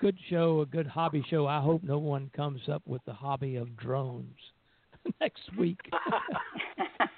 [0.00, 1.46] good show, a good hobby show.
[1.46, 4.36] I hope no one comes up with the hobby of drones
[5.20, 5.80] next week.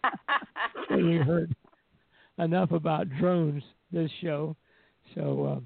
[0.90, 1.54] we heard
[2.38, 4.56] enough about drones this show.
[5.14, 5.60] So uh,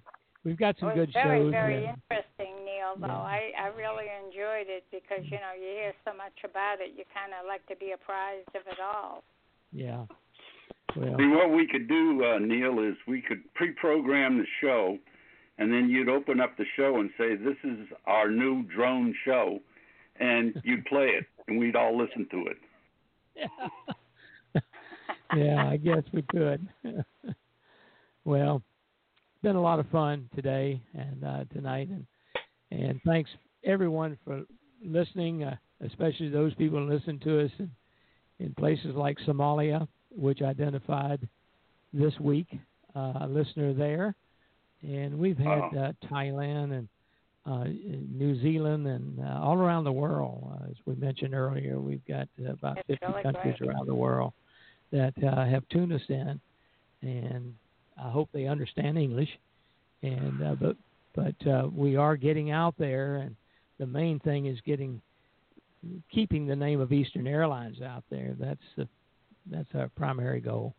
[0.44, 1.50] we've got some it good was very shows.
[1.52, 2.94] very and- interesting, Neil.
[3.00, 3.16] Though Yeah.
[3.16, 7.04] I I really enjoyed it because you know you hear so much about it, you
[7.14, 9.22] kind of like to be apprised of it all.
[9.72, 10.04] yeah.
[10.96, 14.98] Well, See, what we could do, uh, Neil, is we could pre-program the show,
[15.61, 19.61] and then you'd open up the show and say, "This is our new drone show,"
[20.18, 22.56] and you'd play it, and we'd all listen to it.
[25.36, 26.66] yeah, I guess we could.
[28.24, 28.62] well,
[29.16, 32.06] it's been a lot of fun today and uh, tonight, and
[32.72, 33.30] and thanks
[33.62, 34.44] everyone for
[34.82, 37.70] listening, uh, especially those people who listen to us in,
[38.38, 41.28] in places like Somalia, which identified
[41.92, 42.46] this week
[42.96, 44.14] uh, a listener there,
[44.82, 46.88] and we've had uh, Thailand and
[47.46, 50.52] uh, New Zealand and uh, all around the world.
[50.60, 53.70] Uh, as we mentioned earlier, we've got uh, about That's 50 really countries great.
[53.70, 54.32] around the world
[54.92, 56.40] that uh, have tuned us in,
[57.02, 57.54] and
[58.02, 59.30] I hope they understand English.
[60.02, 60.76] And uh, but
[61.14, 63.36] but uh, we are getting out there, and
[63.78, 65.00] the main thing is getting
[66.12, 68.34] keeping the name of Eastern Airlines out there.
[68.38, 68.88] That's the
[69.50, 70.74] that's our primary goal.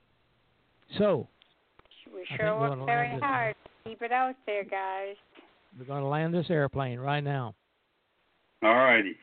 [0.98, 1.28] So
[2.14, 3.56] We I sure think we're work very hard.
[3.84, 5.16] To Keep it out there, guys.
[5.78, 7.56] we're going to land this airplane right now.
[8.64, 9.16] All righty.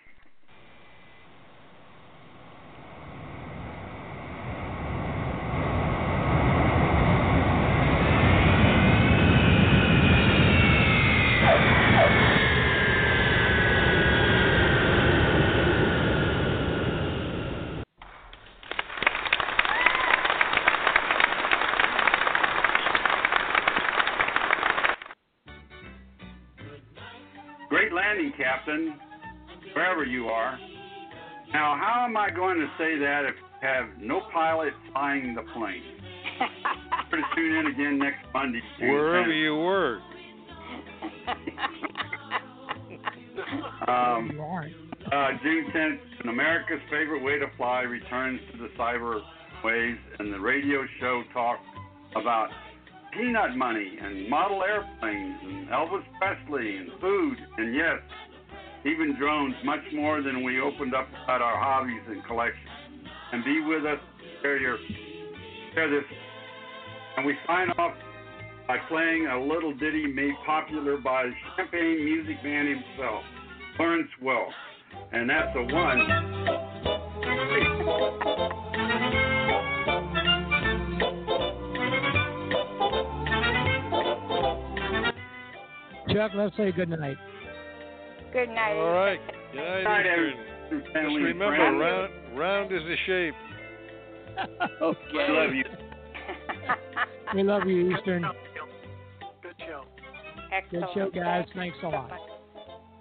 [27.99, 28.95] Landing captain,
[29.75, 30.57] wherever you are.
[31.53, 35.43] Now, how am I going to say that if I have no pilot flying the
[35.53, 35.83] plane?
[37.11, 38.61] Better tune in again next Monday.
[38.79, 39.43] June Wherever 10th.
[39.43, 40.01] you work.
[43.89, 44.31] Um,
[45.13, 50.41] uh, June 10th, and America's favorite way to fly returns to the cyberways, and the
[50.41, 51.59] radio show talk
[52.15, 52.49] about
[53.13, 57.99] peanut money and model airplanes and Elvis Presley and food and yes,
[58.85, 62.69] even drones, much more than we opened up about our hobbies and collections.
[63.33, 63.99] And be with us,
[64.41, 64.79] share your
[65.75, 66.05] share this.
[67.17, 67.95] And we sign off
[68.67, 73.23] by playing a little ditty made popular by the Champagne music man himself,
[73.79, 74.53] Lawrence Welk.
[75.13, 76.58] And that's a one.
[86.19, 87.17] Chuck, let's say good night.
[88.33, 88.73] Good night.
[88.73, 89.21] All right.
[89.53, 90.81] Good night, Night, Eastern.
[90.81, 93.35] Just remember, round, round is the shape.
[94.83, 94.99] okay.
[95.13, 95.65] We love you.
[97.35, 98.23] We love you, Eastern.
[99.43, 99.85] Good show.
[100.73, 101.45] Good show, guys.
[101.55, 102.11] Thanks Thanks a lot.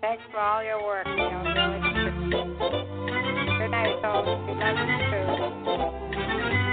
[0.01, 1.07] Thanks for all your work.
[1.07, 1.80] You know, really.
[3.57, 4.28] Good night, folks.
[4.47, 4.97] We love you
[6.61, 6.66] too.